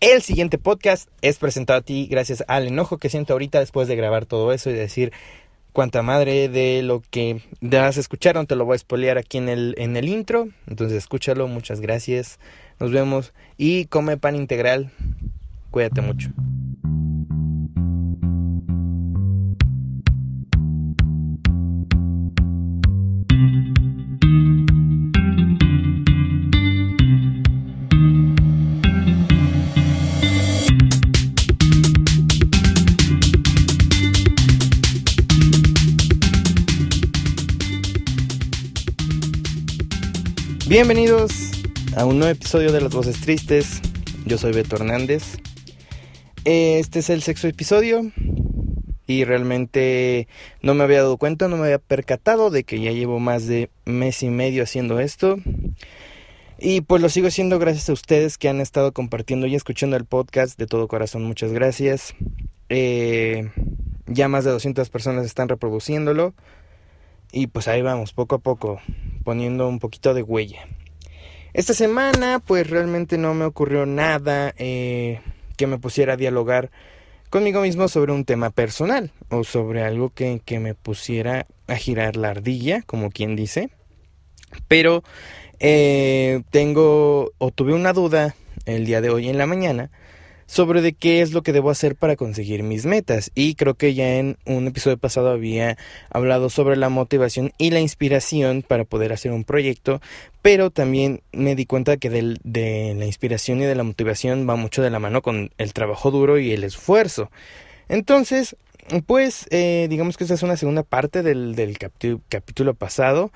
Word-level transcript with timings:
El 0.00 0.22
siguiente 0.22 0.56
podcast 0.56 1.10
es 1.20 1.36
presentado 1.36 1.78
a 1.78 1.82
ti 1.82 2.08
gracias 2.10 2.42
al 2.48 2.66
enojo 2.66 2.96
que 2.96 3.10
siento 3.10 3.34
ahorita 3.34 3.60
después 3.60 3.86
de 3.86 3.96
grabar 3.96 4.24
todo 4.24 4.50
eso 4.50 4.70
y 4.70 4.72
decir 4.72 5.12
cuánta 5.74 6.00
madre 6.00 6.48
de 6.48 6.80
lo 6.80 7.02
que 7.10 7.42
vas 7.60 7.98
a 7.98 8.00
escuchar, 8.00 8.34
no 8.34 8.46
te 8.46 8.56
lo 8.56 8.64
voy 8.64 8.76
a 8.76 8.78
spoilear 8.78 9.18
aquí 9.18 9.36
en 9.36 9.50
el, 9.50 9.74
en 9.76 9.98
el 9.98 10.08
intro, 10.08 10.48
entonces 10.66 10.96
escúchalo, 10.96 11.48
muchas 11.48 11.82
gracias, 11.82 12.38
nos 12.78 12.92
vemos 12.92 13.34
y 13.58 13.84
come 13.86 14.16
pan 14.16 14.36
integral, 14.36 14.90
cuídate 15.70 16.00
mucho. 16.00 16.30
Bienvenidos 40.70 41.50
a 41.96 42.04
un 42.04 42.20
nuevo 42.20 42.30
episodio 42.30 42.70
de 42.70 42.80
Las 42.80 42.94
Voces 42.94 43.20
Tristes. 43.20 43.82
Yo 44.24 44.38
soy 44.38 44.52
Beto 44.52 44.76
Hernández. 44.76 45.38
Este 46.44 47.00
es 47.00 47.10
el 47.10 47.22
sexto 47.22 47.48
episodio 47.48 48.12
y 49.04 49.24
realmente 49.24 50.28
no 50.62 50.74
me 50.74 50.84
había 50.84 50.98
dado 50.98 51.16
cuenta, 51.16 51.48
no 51.48 51.56
me 51.56 51.64
había 51.64 51.80
percatado 51.80 52.50
de 52.50 52.62
que 52.62 52.80
ya 52.80 52.92
llevo 52.92 53.18
más 53.18 53.48
de 53.48 53.68
mes 53.84 54.22
y 54.22 54.30
medio 54.30 54.62
haciendo 54.62 55.00
esto. 55.00 55.38
Y 56.60 56.82
pues 56.82 57.02
lo 57.02 57.08
sigo 57.08 57.26
haciendo 57.26 57.58
gracias 57.58 57.88
a 57.88 57.92
ustedes 57.92 58.38
que 58.38 58.48
han 58.48 58.60
estado 58.60 58.92
compartiendo 58.92 59.48
y 59.48 59.56
escuchando 59.56 59.96
el 59.96 60.04
podcast 60.04 60.56
de 60.56 60.68
todo 60.68 60.86
corazón. 60.86 61.24
Muchas 61.24 61.52
gracias. 61.52 62.14
Eh, 62.68 63.50
ya 64.06 64.28
más 64.28 64.44
de 64.44 64.52
200 64.52 64.88
personas 64.88 65.26
están 65.26 65.48
reproduciéndolo. 65.48 66.32
Y 67.32 67.46
pues 67.46 67.68
ahí 67.68 67.82
vamos, 67.82 68.12
poco 68.12 68.36
a 68.36 68.38
poco 68.38 68.80
poniendo 69.24 69.68
un 69.68 69.78
poquito 69.78 70.14
de 70.14 70.22
huella. 70.22 70.66
Esta 71.52 71.74
semana 71.74 72.40
pues 72.44 72.68
realmente 72.68 73.18
no 73.18 73.34
me 73.34 73.44
ocurrió 73.44 73.86
nada 73.86 74.54
eh, 74.56 75.20
que 75.56 75.66
me 75.66 75.78
pusiera 75.78 76.14
a 76.14 76.16
dialogar 76.16 76.70
conmigo 77.28 77.60
mismo 77.60 77.88
sobre 77.88 78.12
un 78.12 78.24
tema 78.24 78.50
personal 78.50 79.12
o 79.28 79.44
sobre 79.44 79.82
algo 79.82 80.10
que, 80.10 80.40
que 80.44 80.58
me 80.58 80.74
pusiera 80.74 81.46
a 81.66 81.76
girar 81.76 82.16
la 82.16 82.30
ardilla, 82.30 82.82
como 82.82 83.10
quien 83.10 83.36
dice. 83.36 83.70
Pero 84.66 85.04
eh, 85.60 86.42
tengo 86.50 87.32
o 87.38 87.50
tuve 87.50 87.74
una 87.74 87.92
duda 87.92 88.34
el 88.66 88.86
día 88.86 89.00
de 89.00 89.10
hoy 89.10 89.28
en 89.28 89.38
la 89.38 89.46
mañana 89.46 89.90
sobre 90.50 90.82
de 90.82 90.94
qué 90.94 91.22
es 91.22 91.32
lo 91.32 91.44
que 91.44 91.52
debo 91.52 91.70
hacer 91.70 91.94
para 91.94 92.16
conseguir 92.16 92.64
mis 92.64 92.84
metas. 92.84 93.30
Y 93.36 93.54
creo 93.54 93.74
que 93.74 93.94
ya 93.94 94.16
en 94.16 94.36
un 94.46 94.66
episodio 94.66 94.98
pasado 94.98 95.30
había 95.30 95.78
hablado 96.10 96.50
sobre 96.50 96.76
la 96.76 96.88
motivación 96.88 97.52
y 97.56 97.70
la 97.70 97.78
inspiración 97.78 98.64
para 98.66 98.82
poder 98.82 99.12
hacer 99.12 99.30
un 99.30 99.44
proyecto, 99.44 100.00
pero 100.42 100.70
también 100.70 101.22
me 101.30 101.54
di 101.54 101.66
cuenta 101.66 101.98
que 101.98 102.10
de 102.10 102.94
la 102.98 103.06
inspiración 103.06 103.60
y 103.60 103.64
de 103.64 103.76
la 103.76 103.84
motivación 103.84 104.44
va 104.48 104.56
mucho 104.56 104.82
de 104.82 104.90
la 104.90 104.98
mano 104.98 105.22
con 105.22 105.52
el 105.56 105.72
trabajo 105.72 106.10
duro 106.10 106.36
y 106.36 106.50
el 106.50 106.64
esfuerzo. 106.64 107.30
Entonces, 107.88 108.56
pues 109.06 109.46
eh, 109.50 109.86
digamos 109.88 110.16
que 110.16 110.24
esta 110.24 110.34
es 110.34 110.42
una 110.42 110.56
segunda 110.56 110.82
parte 110.82 111.22
del, 111.22 111.54
del 111.54 111.78
capítulo 111.78 112.74
pasado. 112.74 113.30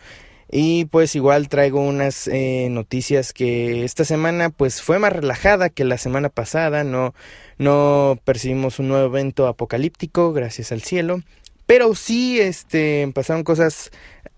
Y 0.50 0.84
pues 0.86 1.14
igual 1.14 1.48
traigo 1.48 1.80
unas 1.80 2.28
eh, 2.28 2.68
noticias 2.70 3.32
que 3.32 3.84
esta 3.84 4.04
semana 4.04 4.50
pues 4.50 4.82
fue 4.82 4.98
más 4.98 5.12
relajada 5.12 5.70
que 5.70 5.84
la 5.84 5.98
semana 5.98 6.28
pasada, 6.28 6.84
no, 6.84 7.14
no 7.58 8.18
percibimos 8.24 8.78
un 8.78 8.88
nuevo 8.88 9.06
evento 9.06 9.46
apocalíptico, 9.46 10.32
gracias 10.32 10.70
al 10.70 10.82
cielo, 10.82 11.22
pero 11.66 11.94
sí 11.94 12.40
este, 12.40 13.10
pasaron 13.14 13.42
cosas 13.42 13.90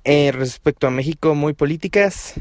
eh, 0.04 0.32
respecto 0.32 0.86
a 0.86 0.90
México 0.90 1.34
muy 1.34 1.52
políticas 1.52 2.34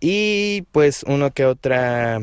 y 0.00 0.62
pues 0.72 1.04
uno 1.06 1.32
que 1.32 1.44
otra 1.44 2.20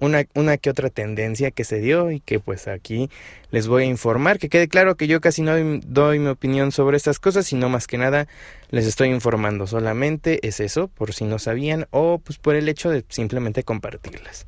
una, 0.00 0.24
una 0.34 0.56
que 0.56 0.70
otra 0.70 0.90
tendencia 0.90 1.50
que 1.50 1.64
se 1.64 1.78
dio 1.78 2.10
y 2.10 2.20
que 2.20 2.40
pues 2.40 2.68
aquí 2.68 3.10
les 3.50 3.68
voy 3.68 3.84
a 3.84 3.86
informar. 3.86 4.38
Que 4.38 4.48
quede 4.48 4.68
claro 4.68 4.96
que 4.96 5.06
yo 5.06 5.20
casi 5.20 5.42
no 5.42 5.52
doy, 5.86 6.18
mi 6.18 6.28
opinión 6.28 6.72
sobre 6.72 6.96
estas 6.96 7.18
cosas, 7.18 7.46
sino 7.46 7.68
más 7.68 7.86
que 7.86 7.98
nada 7.98 8.26
les 8.70 8.86
estoy 8.86 9.10
informando. 9.10 9.66
Solamente 9.66 10.46
es 10.46 10.60
eso, 10.60 10.88
por 10.88 11.12
si 11.12 11.24
no 11.24 11.38
sabían, 11.38 11.86
o 11.90 12.18
pues 12.18 12.38
por 12.38 12.56
el 12.56 12.68
hecho 12.68 12.90
de 12.90 13.04
simplemente 13.08 13.62
compartirlas. 13.62 14.46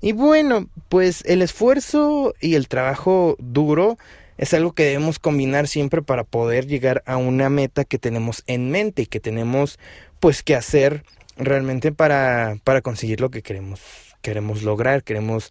Y 0.00 0.12
bueno, 0.12 0.68
pues 0.88 1.22
el 1.26 1.42
esfuerzo 1.42 2.34
y 2.40 2.56
el 2.56 2.68
trabajo 2.68 3.36
duro 3.38 3.96
es 4.36 4.52
algo 4.52 4.72
que 4.72 4.84
debemos 4.84 5.18
combinar 5.18 5.68
siempre 5.68 6.02
para 6.02 6.24
poder 6.24 6.66
llegar 6.66 7.02
a 7.06 7.16
una 7.16 7.48
meta 7.48 7.84
que 7.84 7.98
tenemos 7.98 8.42
en 8.46 8.70
mente 8.70 9.02
y 9.02 9.06
que 9.06 9.20
tenemos 9.20 9.78
pues 10.18 10.42
que 10.42 10.56
hacer 10.56 11.04
realmente 11.36 11.92
para, 11.92 12.56
para 12.64 12.82
conseguir 12.82 13.20
lo 13.20 13.30
que 13.30 13.42
queremos 13.42 14.03
queremos 14.24 14.62
lograr, 14.62 15.04
queremos 15.04 15.50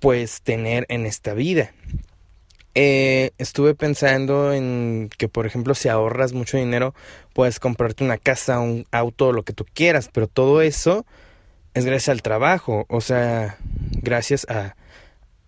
pues 0.00 0.42
tener 0.42 0.84
en 0.88 1.06
esta 1.06 1.32
vida. 1.32 1.72
Eh, 2.74 3.30
estuve 3.38 3.76
pensando 3.76 4.52
en 4.52 5.08
que, 5.16 5.28
por 5.28 5.46
ejemplo, 5.46 5.76
si 5.76 5.88
ahorras 5.88 6.32
mucho 6.32 6.56
dinero, 6.56 6.92
puedes 7.32 7.60
comprarte 7.60 8.02
una 8.02 8.18
casa, 8.18 8.58
un 8.58 8.84
auto, 8.90 9.32
lo 9.32 9.44
que 9.44 9.52
tú 9.52 9.64
quieras, 9.72 10.10
pero 10.12 10.26
todo 10.26 10.60
eso 10.60 11.06
es 11.72 11.84
gracias 11.84 12.08
al 12.08 12.22
trabajo, 12.22 12.84
o 12.88 13.00
sea, 13.00 13.58
gracias 14.02 14.44
a, 14.50 14.74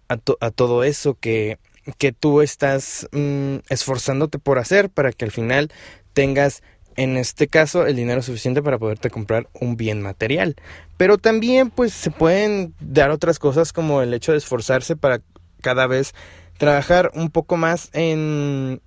a, 0.09 0.51
todo 0.51 0.85
eso 0.85 1.15
que, 1.19 1.59
que 1.99 2.13
tú 2.13 2.43
estás 2.43 3.09
mm, 3.11 3.57
esforzándote 3.71 4.39
por 4.39 4.61
hacer 4.61 4.89
para 4.89 5.11
que 5.11 5.25
al 5.25 5.33
final 5.33 5.73
tengas 6.13 6.63
en 6.97 7.17
este 7.17 7.49
caso 7.49 7.87
el 7.87 7.97
dinero 7.97 8.23
suficiente 8.23 8.63
para 8.63 8.79
poderte 8.79 9.11
comprar 9.11 9.49
un 9.53 9.77
bien 9.77 10.03
material. 10.03 10.57
Pero 10.97 11.19
también 11.19 11.71
pues 11.71 11.93
se 11.93 12.11
pueden 12.11 12.75
dar 12.81 13.11
otras 13.11 13.39
cosas 13.39 13.73
como 13.73 14.03
el 14.03 14.15
hecho 14.15 14.33
de 14.33 14.39
esforzarse 14.39 14.97
para 14.97 15.21
cada 15.61 15.87
vez 15.87 16.15
trabajar 16.59 17.11
un 17.15 17.31
poco 17.31 17.57
más 17.57 17.91
en 17.93 18.81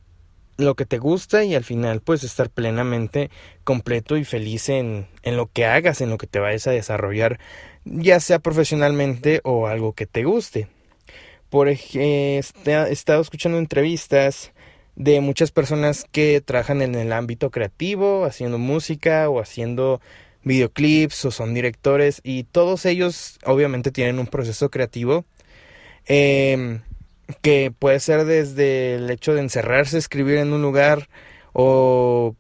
lo 0.58 0.76
que 0.76 0.86
te 0.86 0.98
gusta 0.98 1.44
y 1.44 1.56
al 1.56 1.64
final 1.64 2.02
pues 2.02 2.24
estar 2.24 2.50
plenamente 2.50 3.30
completo 3.64 4.18
y 4.18 4.26
feliz 4.26 4.70
en, 4.70 5.08
en 5.24 5.38
lo 5.38 5.48
que 5.48 5.66
hagas, 5.66 6.02
en 6.02 6.10
lo 6.10 6.18
que 6.18 6.28
te 6.28 6.40
vayas 6.40 6.68
a 6.68 6.72
desarrollar, 6.72 7.40
ya 7.86 8.20
sea 8.20 8.40
profesionalmente 8.40 9.40
o 9.44 9.68
algo 9.68 9.94
que 9.94 10.06
te 10.06 10.24
guste. 10.24 10.68
Por 11.50 11.68
ejemplo, 11.68 12.02
he 12.04 12.92
estado 12.92 13.22
escuchando 13.22 13.58
entrevistas 13.58 14.52
de 15.00 15.22
muchas 15.22 15.50
personas 15.50 16.06
que 16.12 16.42
trabajan 16.42 16.82
en 16.82 16.94
el 16.94 17.14
ámbito 17.14 17.50
creativo, 17.52 18.26
haciendo 18.26 18.58
música 18.58 19.30
o 19.30 19.40
haciendo 19.40 20.02
videoclips 20.44 21.24
o 21.26 21.32
son 21.32 21.54
directores 21.54 22.20
y 22.24 22.44
todos 22.44 22.86
ellos 22.86 23.40
obviamente 23.46 23.92
tienen 23.92 24.20
un 24.20 24.28
proceso 24.28 24.70
creativo 24.70 25.26
em, 26.06 26.82
que 27.42 27.72
puede 27.78 28.00
ser 28.02 28.26
desde 28.26 28.96
el 28.96 29.10
hecho 29.10 29.34
de 29.34 29.42
encerrarse, 29.42 29.98
escribir 29.98 30.38
en 30.38 30.52
un 30.52 30.62
lugar 30.62 31.08
o 31.54 32.36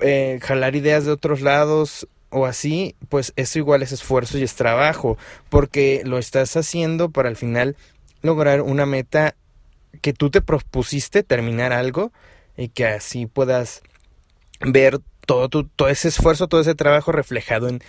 eh, 0.00 0.38
jalar 0.42 0.76
ideas 0.76 1.04
de 1.04 1.12
otros 1.12 1.42
lados 1.42 2.08
o 2.30 2.46
así, 2.46 2.96
pues 3.10 3.34
eso 3.36 3.58
igual 3.58 3.82
es 3.82 3.92
esfuerzo 3.92 4.38
y 4.38 4.42
es 4.42 4.54
trabajo, 4.54 5.18
porque 5.50 6.02
lo 6.06 6.16
estás 6.16 6.56
haciendo 6.56 7.10
para 7.10 7.28
al 7.28 7.36
final 7.36 7.76
lograr 8.22 8.62
una 8.62 8.86
meta 8.86 9.34
que 10.00 10.12
tú 10.12 10.30
te 10.30 10.40
propusiste 10.40 11.22
terminar 11.22 11.72
algo 11.72 12.12
y 12.56 12.68
que 12.68 12.86
así 12.86 13.26
puedas 13.26 13.82
ver 14.60 14.98
todo, 15.26 15.48
todo 15.48 15.88
ese 15.88 16.08
esfuerzo, 16.08 16.48
todo 16.48 16.60
ese 16.60 16.74
trabajo 16.74 17.12
reflejado 17.12 17.68
en 17.68 17.80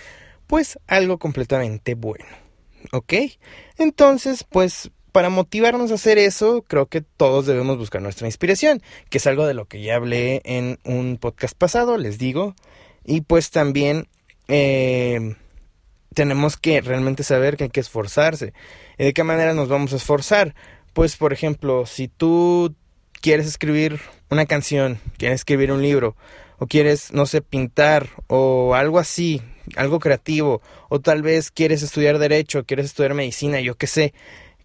pues 0.47 0.79
algo 0.87 1.17
completamente 1.17 1.95
bueno. 1.95 2.25
¿Ok? 2.91 3.13
Entonces, 3.77 4.43
pues 4.43 4.91
para 5.11 5.29
motivarnos 5.29 5.91
a 5.91 5.95
hacer 5.95 6.17
eso, 6.17 6.63
creo 6.67 6.87
que 6.87 7.01
todos 7.01 7.45
debemos 7.45 7.77
buscar 7.77 8.01
nuestra 8.01 8.27
inspiración, 8.27 8.81
que 9.09 9.17
es 9.17 9.27
algo 9.27 9.45
de 9.45 9.53
lo 9.53 9.65
que 9.65 9.81
ya 9.81 9.95
hablé 9.95 10.41
en 10.45 10.79
un 10.83 11.17
podcast 11.17 11.57
pasado, 11.57 11.97
les 11.97 12.17
digo. 12.17 12.55
Y 13.03 13.21
pues 13.21 13.51
también 13.51 14.07
eh, 14.47 15.35
tenemos 16.13 16.57
que 16.57 16.81
realmente 16.81 17.23
saber 17.23 17.57
que 17.57 17.65
hay 17.65 17.69
que 17.69 17.79
esforzarse. 17.79 18.53
¿Y 18.97 19.05
de 19.05 19.13
qué 19.13 19.23
manera 19.23 19.53
nos 19.53 19.69
vamos 19.69 19.93
a 19.93 19.97
esforzar? 19.97 20.55
Pues, 20.93 21.15
por 21.15 21.33
ejemplo, 21.33 21.85
si 21.85 22.07
tú 22.07 22.75
quieres 23.21 23.47
escribir 23.47 23.99
una 24.29 24.45
canción, 24.45 24.99
quieres 25.17 25.41
escribir 25.41 25.71
un 25.71 25.81
libro, 25.81 26.15
o 26.57 26.67
quieres, 26.67 27.13
no 27.13 27.25
sé, 27.25 27.41
pintar, 27.41 28.09
o 28.27 28.75
algo 28.75 28.99
así, 28.99 29.41
algo 29.75 29.99
creativo, 29.99 30.61
o 30.89 30.99
tal 30.99 31.21
vez 31.21 31.51
quieres 31.51 31.81
estudiar 31.83 32.19
derecho, 32.19 32.65
quieres 32.65 32.87
estudiar 32.87 33.13
medicina, 33.13 33.61
yo 33.61 33.75
qué 33.75 33.87
sé, 33.87 34.13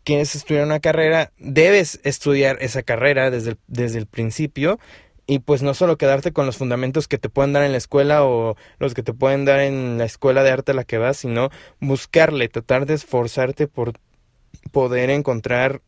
quieres 0.05 0.35
estudiar 0.35 0.65
una 0.65 0.81
carrera, 0.81 1.33
debes 1.39 2.01
estudiar 2.05 2.59
esa 2.61 2.83
carrera 2.83 3.31
desde 3.31 3.51
el, 3.51 3.59
desde 3.67 3.99
el 3.99 4.07
principio 4.07 4.79
y 5.27 5.41
pues 5.41 5.63
no 5.63 5.75
solo 5.75 5.99
quedarte 5.99 6.33
con 6.33 6.47
los 6.47 6.57
fundamentos 6.57 7.09
que 7.09 7.19
te 7.19 7.29
pueden 7.29 7.53
dar 7.53 7.65
en 7.65 7.73
la 7.73 7.79
escuela 7.79 8.25
o 8.25 8.57
los 8.79 8.95
que 8.95 9.03
te 9.03 9.13
pueden 9.13 9.45
dar 9.45 9.61
en 9.61 9.99
la 9.99 10.05
escuela 10.05 10.45
de 10.45 10.51
arte 10.51 10.73
a 10.73 10.75
la 10.77 10.85
que 10.85 10.99
vas, 10.99 11.17
sino 11.17 11.51
buscarle, 11.81 12.49
tratar 12.49 12.87
de 12.87 12.95
esforzarte 12.95 13.67
por 13.67 13.95
poder 14.71 15.11
encontrar 15.11 15.83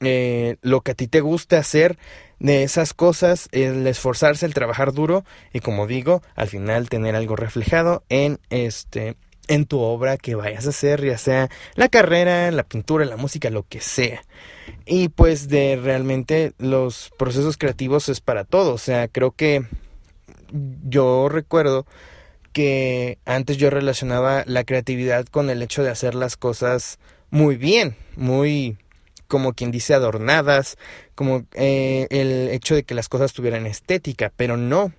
eh, 0.00 0.56
lo 0.62 0.80
que 0.80 0.92
a 0.92 0.94
ti 0.94 1.08
te 1.08 1.20
guste 1.20 1.56
hacer 1.56 1.98
de 2.38 2.62
esas 2.62 2.94
cosas, 2.94 3.48
el 3.52 3.86
esforzarse, 3.86 4.46
el 4.46 4.54
trabajar 4.54 4.92
duro 4.92 5.24
y 5.52 5.60
como 5.60 5.86
digo, 5.86 6.22
al 6.34 6.48
final 6.48 6.88
tener 6.88 7.14
algo 7.14 7.36
reflejado 7.36 8.02
en 8.08 8.40
este 8.48 9.16
en 9.48 9.66
tu 9.66 9.80
obra 9.80 10.16
que 10.16 10.36
vayas 10.36 10.66
a 10.66 10.70
hacer, 10.70 11.04
ya 11.04 11.18
sea 11.18 11.50
la 11.74 11.88
carrera, 11.88 12.50
la 12.52 12.62
pintura, 12.62 13.04
la 13.04 13.16
música, 13.16 13.50
lo 13.50 13.64
que 13.64 13.80
sea. 13.80 14.22
Y 14.86 15.08
pues 15.08 15.48
de 15.48 15.76
realmente 15.76 16.52
los 16.58 17.10
procesos 17.18 17.56
creativos 17.56 18.08
es 18.08 18.20
para 18.20 18.44
todo, 18.44 18.72
o 18.72 18.78
sea, 18.78 19.08
creo 19.08 19.32
que 19.32 19.64
yo 20.88 21.28
recuerdo 21.28 21.84
que 22.52 23.18
antes 23.24 23.56
yo 23.56 23.70
relacionaba 23.70 24.44
la 24.46 24.64
creatividad 24.64 25.26
con 25.26 25.50
el 25.50 25.62
hecho 25.62 25.82
de 25.82 25.90
hacer 25.90 26.14
las 26.14 26.36
cosas 26.36 26.98
muy 27.30 27.56
bien, 27.56 27.96
muy 28.16 28.78
como 29.30 29.54
quien 29.54 29.70
dice 29.70 29.94
adornadas, 29.94 30.76
como 31.14 31.46
eh, 31.54 32.08
el 32.10 32.48
hecho 32.48 32.74
de 32.74 32.82
que 32.82 32.94
las 32.94 33.08
cosas 33.08 33.32
tuvieran 33.32 33.64
estética, 33.64 34.32
pero 34.36 34.56
no. 34.56 34.92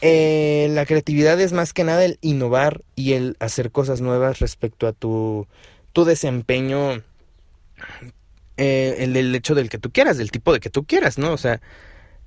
Eh, 0.00 0.68
la 0.70 0.86
creatividad 0.86 1.38
es 1.38 1.52
más 1.52 1.74
que 1.74 1.84
nada 1.84 2.04
el 2.04 2.18
innovar 2.22 2.82
y 2.96 3.12
el 3.12 3.36
hacer 3.38 3.70
cosas 3.70 4.00
nuevas 4.00 4.40
respecto 4.40 4.88
a 4.88 4.92
tu, 4.92 5.46
tu 5.92 6.04
desempeño, 6.06 7.02
eh, 8.56 8.96
el, 8.98 9.16
el 9.16 9.34
hecho 9.34 9.54
del 9.54 9.68
que 9.68 9.78
tú 9.78 9.92
quieras, 9.92 10.16
del 10.16 10.30
tipo 10.30 10.52
de 10.54 10.58
que 10.58 10.70
tú 10.70 10.84
quieras, 10.84 11.18
¿no? 11.18 11.32
O 11.32 11.38
sea, 11.38 11.60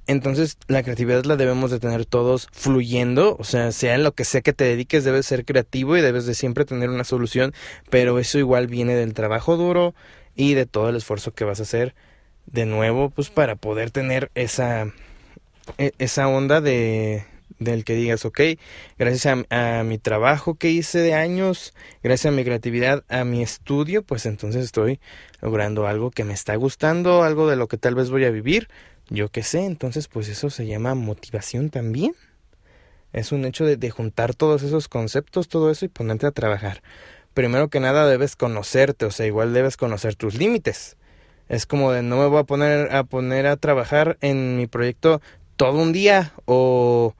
entonces 0.06 0.60
la 0.68 0.83
creatividad 0.83 1.25
la 1.25 1.38
debemos 1.38 1.72
de 1.72 1.80
tener 1.80 2.06
todos 2.06 2.50
fluyendo, 2.51 3.36
o 3.39 3.44
sea, 3.44 3.72
sea 3.72 3.95
en 3.95 4.04
lo 4.04 4.13
que 4.13 4.25
sea 4.25 4.42
que 4.42 4.54
te 4.54 4.63
dediques, 4.63 5.04
debes 5.04 5.25
ser 5.25 5.44
creativo 5.44 5.98
y 5.98 6.01
debes 6.01 6.27
de 6.27 6.36
siempre 6.36 6.66
tener 6.66 6.92
una 6.92 7.04
solución, 7.04 7.54
pero 7.89 8.19
eso 8.19 8.38
igual 8.38 8.68
viene 8.68 8.94
del 8.95 9.16
trabajo 9.16 9.57
duro 9.57 9.95
y 10.36 10.54
de 10.54 10.66
todo 10.66 10.90
el 10.90 10.96
esfuerzo 10.96 11.34
que 11.34 11.46
vas 11.46 11.60
a 11.60 11.64
hacer 11.64 11.96
de 12.46 12.66
nuevo, 12.66 13.10
pues 13.10 13.30
para 13.30 13.56
poder 13.56 13.92
tener 13.92 14.32
esa, 14.36 14.92
e, 15.78 15.94
esa 15.98 16.28
onda 16.28 16.62
de, 16.62 17.26
del 17.60 17.84
que 17.84 17.96
digas, 17.96 18.26
ok, 18.26 18.40
gracias 18.98 19.46
a, 19.50 19.84
mi 19.84 19.98
trabajo 19.98 20.56
que 20.56 20.70
hice 20.70 21.00
de 21.00 21.14
años, 21.14 21.74
gracias 22.04 22.32
a 22.32 22.36
mi 22.36 22.44
creatividad, 22.44 23.04
a 23.10 23.24
mi 23.24 23.42
estudio, 23.42 24.04
pues 24.04 24.26
entonces 24.26 24.66
estoy 24.66 25.00
logrando 25.42 25.88
algo 25.88 26.12
que 26.12 26.24
me 26.24 26.34
está 26.34 26.56
gustando, 26.56 27.24
algo 27.24 27.50
de 27.50 27.56
lo 27.56 27.68
que 27.68 27.78
tal 27.78 27.96
vez 27.96 28.10
voy 28.10 28.26
a 28.26 28.32
vivir, 28.32 28.68
yo 29.10 29.30
qué 29.30 29.44
sé, 29.44 29.66
entonces 29.66 30.08
pues 30.08 30.28
eso 30.30 30.50
se 30.50 30.66
llama 30.66 30.96
motivación 30.96 31.70
también. 31.70 32.14
Es 33.14 33.32
un 33.32 33.46
hecho 33.46 33.66
de, 33.66 33.78
de, 33.78 33.92
juntar 33.92 34.36
todos 34.36 34.62
esos 34.62 34.90
conceptos, 34.90 35.48
todo 35.48 35.72
eso 35.72 35.86
y 35.86 35.88
ponerte 35.88 36.26
a 36.28 36.32
trabajar. 36.32 36.82
Primero 37.36 37.68
que 37.68 37.82
nada 37.82 38.08
debes 38.08 38.38
conocerte, 38.38 39.06
o 39.06 39.12
sea, 39.12 39.26
igual 39.26 39.54
debes 39.54 39.76
conocer 39.76 40.16
tus 40.16 40.36
límites. 40.36 40.96
Es 41.50 41.66
como 41.66 41.92
de 41.92 42.02
no 42.02 42.18
me 42.18 42.28
voy 42.28 42.40
a 42.40 42.44
poner 42.46 42.96
a 42.96 43.04
poner 43.04 43.46
a 43.46 43.58
trabajar 43.58 44.18
en 44.22 44.56
mi 44.56 44.68
proyecto 44.68 45.22
todo 45.58 45.80
un 45.80 45.92
día 45.92 46.32
o 46.46 47.14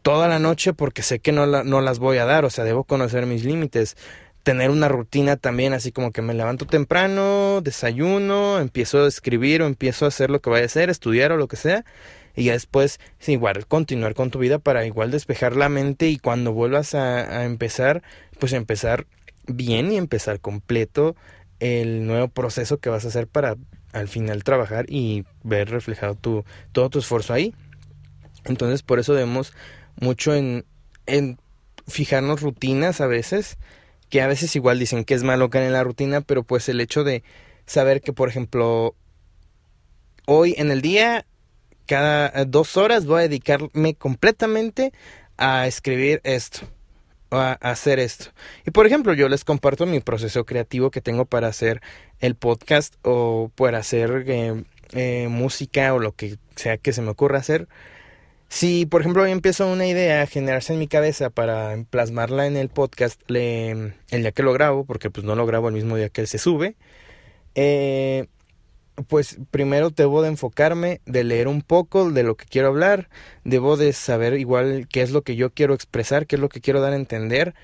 toda 0.00 0.26
la 0.26 0.38
noche 0.38 0.72
porque 0.72 1.02
sé 1.02 1.18
que 1.18 1.32
no, 1.32 1.44
la, 1.44 1.64
no 1.64 1.82
las 1.82 1.98
voy 1.98 2.16
a 2.16 2.24
dar, 2.24 2.46
o 2.46 2.50
sea, 2.50 2.64
debo 2.64 2.84
conocer 2.84 3.26
mis 3.26 3.44
límites 3.44 3.96
tener 4.42 4.70
una 4.70 4.88
rutina 4.88 5.36
también, 5.36 5.74
así 5.74 5.92
como 5.92 6.12
que 6.12 6.22
me 6.22 6.32
levanto 6.32 6.66
temprano, 6.66 7.60
desayuno, 7.60 8.58
empiezo 8.58 9.04
a 9.04 9.08
escribir 9.08 9.60
o 9.60 9.66
empiezo 9.66 10.06
a 10.06 10.08
hacer 10.08 10.30
lo 10.30 10.40
que 10.40 10.48
vaya 10.48 10.62
a 10.62 10.66
hacer, 10.66 10.88
estudiar 10.88 11.32
o 11.32 11.36
lo 11.36 11.46
que 11.46 11.56
sea, 11.56 11.84
y 12.36 12.44
ya 12.44 12.52
después, 12.52 13.00
igual, 13.26 13.66
continuar 13.66 14.14
con 14.14 14.30
tu 14.30 14.38
vida 14.38 14.60
para 14.60 14.86
igual 14.86 15.10
despejar 15.10 15.56
la 15.56 15.68
mente 15.68 16.08
y 16.08 16.18
cuando 16.18 16.52
vuelvas 16.52 16.94
a, 16.94 17.40
a 17.40 17.44
empezar, 17.44 18.02
pues 18.38 18.54
empezar 18.54 19.06
bien 19.46 19.92
y 19.92 19.96
empezar 19.96 20.40
completo 20.40 21.16
el 21.60 22.06
nuevo 22.06 22.28
proceso 22.28 22.78
que 22.78 22.90
vas 22.90 23.04
a 23.04 23.08
hacer 23.08 23.26
para 23.26 23.56
al 23.92 24.08
final 24.08 24.44
trabajar 24.44 24.86
y 24.88 25.24
ver 25.42 25.70
reflejado 25.70 26.14
tu, 26.14 26.44
todo 26.72 26.90
tu 26.90 26.98
esfuerzo 26.98 27.32
ahí. 27.32 27.54
Entonces, 28.44 28.82
por 28.82 28.98
eso 28.98 29.14
debemos 29.14 29.54
mucho 29.98 30.34
en, 30.34 30.64
en 31.06 31.38
fijarnos 31.86 32.42
rutinas 32.42 33.00
a 33.00 33.06
veces 33.06 33.58
que 34.08 34.22
a 34.22 34.26
veces 34.26 34.54
igual 34.56 34.78
dicen 34.78 35.04
que 35.04 35.14
es 35.14 35.22
malo 35.22 35.50
caer 35.50 35.66
en 35.66 35.72
la 35.72 35.84
rutina, 35.84 36.20
pero 36.20 36.44
pues 36.44 36.68
el 36.68 36.80
hecho 36.80 37.04
de 37.04 37.22
saber 37.66 38.00
que, 38.00 38.12
por 38.12 38.28
ejemplo, 38.28 38.94
hoy 40.26 40.54
en 40.58 40.70
el 40.70 40.80
día, 40.80 41.26
cada 41.86 42.44
dos 42.44 42.76
horas 42.76 43.06
voy 43.06 43.20
a 43.20 43.28
dedicarme 43.28 43.94
completamente 43.94 44.92
a 45.36 45.66
escribir 45.66 46.20
esto, 46.24 46.68
a 47.30 47.52
hacer 47.52 47.98
esto. 47.98 48.26
Y 48.66 48.70
por 48.70 48.86
ejemplo, 48.86 49.14
yo 49.14 49.28
les 49.28 49.44
comparto 49.44 49.86
mi 49.86 50.00
proceso 50.00 50.44
creativo 50.44 50.90
que 50.90 51.00
tengo 51.00 51.24
para 51.24 51.48
hacer 51.48 51.80
el 52.20 52.34
podcast 52.34 52.94
o 53.02 53.50
para 53.54 53.78
hacer 53.78 54.24
eh, 54.26 54.64
eh, 54.92 55.28
música 55.28 55.92
o 55.94 55.98
lo 55.98 56.12
que 56.12 56.38
sea 56.54 56.78
que 56.78 56.92
se 56.92 57.02
me 57.02 57.10
ocurra 57.10 57.38
hacer. 57.38 57.68
Si, 58.48 58.86
por 58.86 59.00
ejemplo, 59.00 59.26
empiezo 59.26 59.66
una 59.66 59.86
idea 59.86 60.22
a 60.22 60.26
generarse 60.26 60.72
en 60.72 60.78
mi 60.78 60.86
cabeza 60.86 61.30
para 61.30 61.76
plasmarla 61.90 62.46
en 62.46 62.56
el 62.56 62.68
podcast 62.68 63.20
le, 63.28 63.70
el 64.10 64.22
día 64.22 64.32
que 64.32 64.42
lo 64.44 64.52
grabo, 64.52 64.84
porque 64.84 65.10
pues 65.10 65.26
no 65.26 65.34
lo 65.34 65.46
grabo 65.46 65.68
el 65.68 65.74
mismo 65.74 65.96
día 65.96 66.10
que 66.10 66.26
se 66.26 66.38
sube, 66.38 66.76
eh, 67.56 68.28
pues 69.08 69.38
primero 69.50 69.90
debo 69.90 70.22
de 70.22 70.28
enfocarme, 70.28 71.00
de 71.06 71.24
leer 71.24 71.48
un 71.48 71.62
poco 71.62 72.10
de 72.10 72.22
lo 72.22 72.36
que 72.36 72.46
quiero 72.46 72.68
hablar, 72.68 73.08
debo 73.44 73.76
de 73.76 73.92
saber 73.92 74.34
igual 74.34 74.88
qué 74.88 75.02
es 75.02 75.10
lo 75.10 75.22
que 75.22 75.36
yo 75.36 75.50
quiero 75.50 75.74
expresar, 75.74 76.26
qué 76.26 76.36
es 76.36 76.40
lo 76.40 76.48
que 76.48 76.60
quiero 76.60 76.80
dar 76.80 76.92
a 76.92 76.96
entender, 76.96 77.54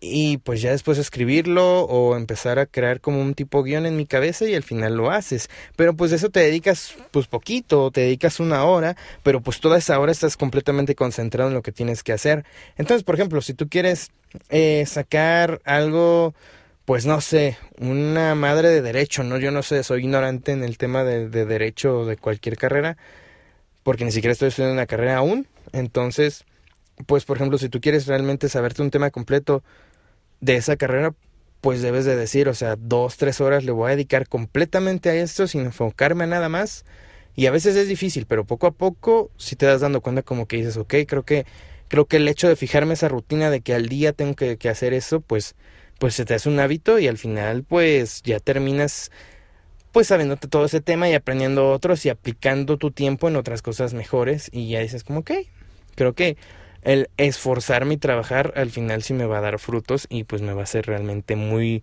y 0.00 0.38
pues 0.38 0.62
ya 0.62 0.70
después 0.70 0.98
escribirlo 0.98 1.80
o 1.82 2.16
empezar 2.16 2.58
a 2.58 2.66
crear 2.66 3.00
como 3.00 3.20
un 3.20 3.34
tipo 3.34 3.62
guion 3.62 3.86
en 3.86 3.96
mi 3.96 4.06
cabeza 4.06 4.46
y 4.46 4.54
al 4.54 4.62
final 4.62 4.96
lo 4.96 5.10
haces. 5.10 5.50
Pero 5.76 5.94
pues 5.94 6.12
eso 6.12 6.30
te 6.30 6.40
dedicas 6.40 6.94
pues 7.10 7.26
poquito, 7.26 7.90
te 7.90 8.02
dedicas 8.02 8.38
una 8.38 8.64
hora, 8.64 8.96
pero 9.22 9.40
pues 9.40 9.60
toda 9.60 9.78
esa 9.78 9.98
hora 9.98 10.12
estás 10.12 10.36
completamente 10.36 10.94
concentrado 10.94 11.48
en 11.48 11.54
lo 11.54 11.62
que 11.62 11.72
tienes 11.72 12.02
que 12.02 12.12
hacer. 12.12 12.44
Entonces, 12.76 13.02
por 13.02 13.16
ejemplo, 13.16 13.40
si 13.40 13.54
tú 13.54 13.68
quieres 13.68 14.10
eh, 14.50 14.84
sacar 14.86 15.60
algo, 15.64 16.34
pues 16.88 17.04
no 17.04 17.20
sé, 17.20 17.58
una 17.78 18.34
madre 18.34 18.70
de 18.70 18.80
derecho, 18.80 19.22
¿no? 19.22 19.36
Yo 19.36 19.50
no 19.50 19.62
sé, 19.62 19.82
soy 19.82 20.04
ignorante 20.04 20.52
en 20.52 20.64
el 20.64 20.78
tema 20.78 21.04
de, 21.04 21.28
de 21.28 21.44
derecho 21.44 22.06
de 22.06 22.16
cualquier 22.16 22.56
carrera, 22.56 22.96
porque 23.82 24.06
ni 24.06 24.10
siquiera 24.10 24.32
estoy 24.32 24.48
estudiando 24.48 24.72
una 24.72 24.86
carrera 24.86 25.18
aún. 25.18 25.46
Entonces, 25.72 26.46
pues 27.04 27.26
por 27.26 27.36
ejemplo, 27.36 27.58
si 27.58 27.68
tú 27.68 27.82
quieres 27.82 28.06
realmente 28.06 28.48
saberte 28.48 28.80
un 28.80 28.90
tema 28.90 29.10
completo, 29.10 29.62
de 30.40 30.56
esa 30.56 30.76
carrera, 30.76 31.12
pues 31.60 31.82
debes 31.82 32.06
de 32.06 32.16
decir, 32.16 32.48
o 32.48 32.54
sea, 32.54 32.76
dos, 32.76 33.18
tres 33.18 33.42
horas 33.42 33.64
le 33.64 33.72
voy 33.72 33.88
a 33.88 33.94
dedicar 33.94 34.26
completamente 34.26 35.10
a 35.10 35.14
esto 35.14 35.46
sin 35.46 35.66
enfocarme 35.66 36.24
a 36.24 36.28
nada 36.28 36.48
más. 36.48 36.86
Y 37.36 37.44
a 37.48 37.50
veces 37.50 37.76
es 37.76 37.86
difícil, 37.86 38.24
pero 38.24 38.46
poco 38.46 38.66
a 38.66 38.70
poco, 38.70 39.30
si 39.36 39.56
te 39.56 39.66
das 39.66 39.82
dando 39.82 40.00
cuenta 40.00 40.22
como 40.22 40.46
que 40.46 40.56
dices, 40.56 40.78
ok, 40.78 40.94
creo 41.06 41.24
que, 41.24 41.44
creo 41.88 42.06
que 42.06 42.16
el 42.16 42.28
hecho 42.28 42.48
de 42.48 42.56
fijarme 42.56 42.94
esa 42.94 43.10
rutina 43.10 43.50
de 43.50 43.60
que 43.60 43.74
al 43.74 43.90
día 43.90 44.14
tengo 44.14 44.34
que, 44.36 44.56
que 44.56 44.70
hacer 44.70 44.94
eso, 44.94 45.20
pues, 45.20 45.54
pues 45.98 46.14
se 46.14 46.24
te 46.24 46.34
hace 46.34 46.48
un 46.48 46.60
hábito 46.60 46.98
y 46.98 47.08
al 47.08 47.18
final, 47.18 47.64
pues, 47.64 48.22
ya 48.22 48.40
terminas 48.40 49.10
pues 49.92 50.08
sabiéndote 50.08 50.48
todo 50.48 50.66
ese 50.66 50.80
tema 50.80 51.08
y 51.08 51.14
aprendiendo 51.14 51.70
otros 51.70 52.04
y 52.06 52.08
aplicando 52.10 52.76
tu 52.76 52.90
tiempo 52.90 53.28
en 53.28 53.36
otras 53.36 53.62
cosas 53.62 53.94
mejores. 53.94 54.50
Y 54.52 54.68
ya 54.68 54.80
dices 54.80 55.02
como, 55.02 55.20
ok, 55.20 55.32
creo 55.94 56.14
que 56.14 56.36
el 56.82 57.10
esforzarme 57.16 57.94
y 57.94 57.96
trabajar 57.96 58.52
al 58.56 58.70
final 58.70 59.02
sí 59.02 59.14
me 59.14 59.26
va 59.26 59.38
a 59.38 59.40
dar 59.40 59.58
frutos 59.58 60.06
y 60.08 60.24
pues 60.24 60.42
me 60.42 60.52
va 60.52 60.60
a 60.60 60.64
hacer 60.64 60.86
realmente 60.86 61.36
muy 61.36 61.82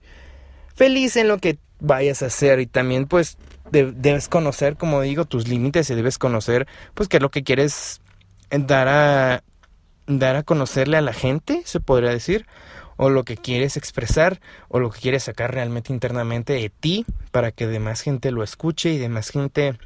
feliz 0.75 1.17
en 1.17 1.27
lo 1.27 1.39
que 1.39 1.57
vayas 1.79 2.23
a 2.23 2.27
hacer. 2.27 2.59
Y 2.59 2.67
también 2.67 3.07
pues 3.07 3.37
de, 3.71 3.91
debes 3.91 4.27
conocer 4.27 4.77
como 4.77 5.01
digo 5.01 5.25
tus 5.25 5.47
límites 5.47 5.89
y 5.89 5.95
debes 5.95 6.17
conocer 6.17 6.67
pues 6.93 7.09
qué 7.09 7.17
es 7.17 7.23
lo 7.23 7.31
que 7.31 7.43
quieres 7.43 8.01
dar 8.49 8.87
a 8.87 9.43
dar 10.07 10.35
a 10.35 10.43
conocerle 10.43 10.97
a 10.97 11.01
la 11.01 11.13
gente 11.13 11.63
se 11.65 11.79
podría 11.79 12.11
decir 12.11 12.45
o 12.97 13.09
lo 13.09 13.23
que 13.23 13.37
quieres 13.37 13.77
expresar 13.77 14.39
o 14.67 14.79
lo 14.79 14.89
que 14.89 14.99
quieres 14.99 15.23
sacar 15.23 15.53
realmente 15.53 15.91
internamente 15.91 16.53
de 16.53 16.69
ti 16.69 17.05
para 17.31 17.51
que 17.51 17.67
demás 17.67 18.01
gente 18.01 18.31
lo 18.31 18.43
escuche 18.43 18.91
y 18.91 18.97
demás 18.97 19.29
gente 19.29 19.77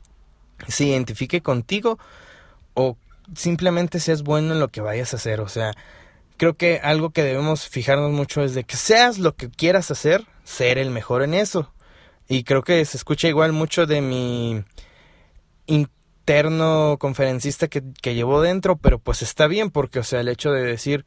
se 0.68 0.86
identifique 0.86 1.42
contigo 1.42 1.98
o 2.74 2.98
simplemente 3.36 4.00
seas 4.00 4.24
bueno 4.24 4.54
en 4.54 4.60
lo 4.60 4.70
que 4.70 4.82
vayas 4.82 5.14
a 5.14 5.18
hacer. 5.18 5.42
O 5.42 5.48
sea, 5.48 5.74
creo 6.38 6.56
que 6.56 6.80
algo 6.84 7.12
que 7.12 7.24
debemos 7.24 7.68
fijarnos 7.68 8.12
mucho 8.12 8.44
es 8.44 8.54
de 8.54 8.64
que 8.64 8.76
seas 8.76 9.18
lo 9.18 9.36
que 9.36 9.50
quieras 9.50 9.92
hacer, 9.92 10.26
ser 10.44 10.78
el 10.78 10.90
mejor 10.90 11.24
en 11.24 11.34
eso. 11.34 11.72
Y 12.28 12.44
creo 12.44 12.64
que 12.64 12.84
se 12.86 12.98
escucha 12.98 13.28
igual 13.28 13.54
mucho 13.54 13.88
de 13.88 14.02
mi 14.02 14.64
interno 15.66 16.98
conferencista 17.00 17.68
que, 17.68 17.84
que 18.02 18.14
llevo 18.14 18.42
dentro, 18.42 18.78
pero 18.78 19.00
pues 19.00 19.22
está 19.22 19.48
bien 19.48 19.72
porque, 19.72 20.00
o 20.00 20.04
sea, 20.04 20.22
el 20.22 20.28
hecho 20.28 20.52
de 20.52 20.64
decir, 20.64 21.06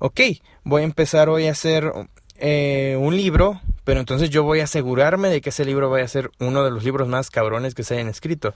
ok, 0.00 0.20
voy 0.64 0.82
a 0.82 0.84
empezar 0.84 1.28
hoy 1.28 1.46
a 1.46 1.52
hacer 1.52 1.92
eh, 2.36 2.96
un 2.98 3.16
libro, 3.16 3.60
pero 3.84 4.00
entonces 4.00 4.30
yo 4.30 4.42
voy 4.42 4.60
a 4.60 4.64
asegurarme 4.64 5.28
de 5.28 5.40
que 5.40 5.50
ese 5.50 5.64
libro 5.64 5.90
vaya 5.90 6.06
a 6.06 6.08
ser 6.08 6.30
uno 6.40 6.64
de 6.64 6.70
los 6.70 6.82
libros 6.84 7.06
más 7.06 7.30
cabrones 7.30 7.74
que 7.74 7.84
se 7.84 7.94
hayan 7.94 8.08
escrito. 8.08 8.54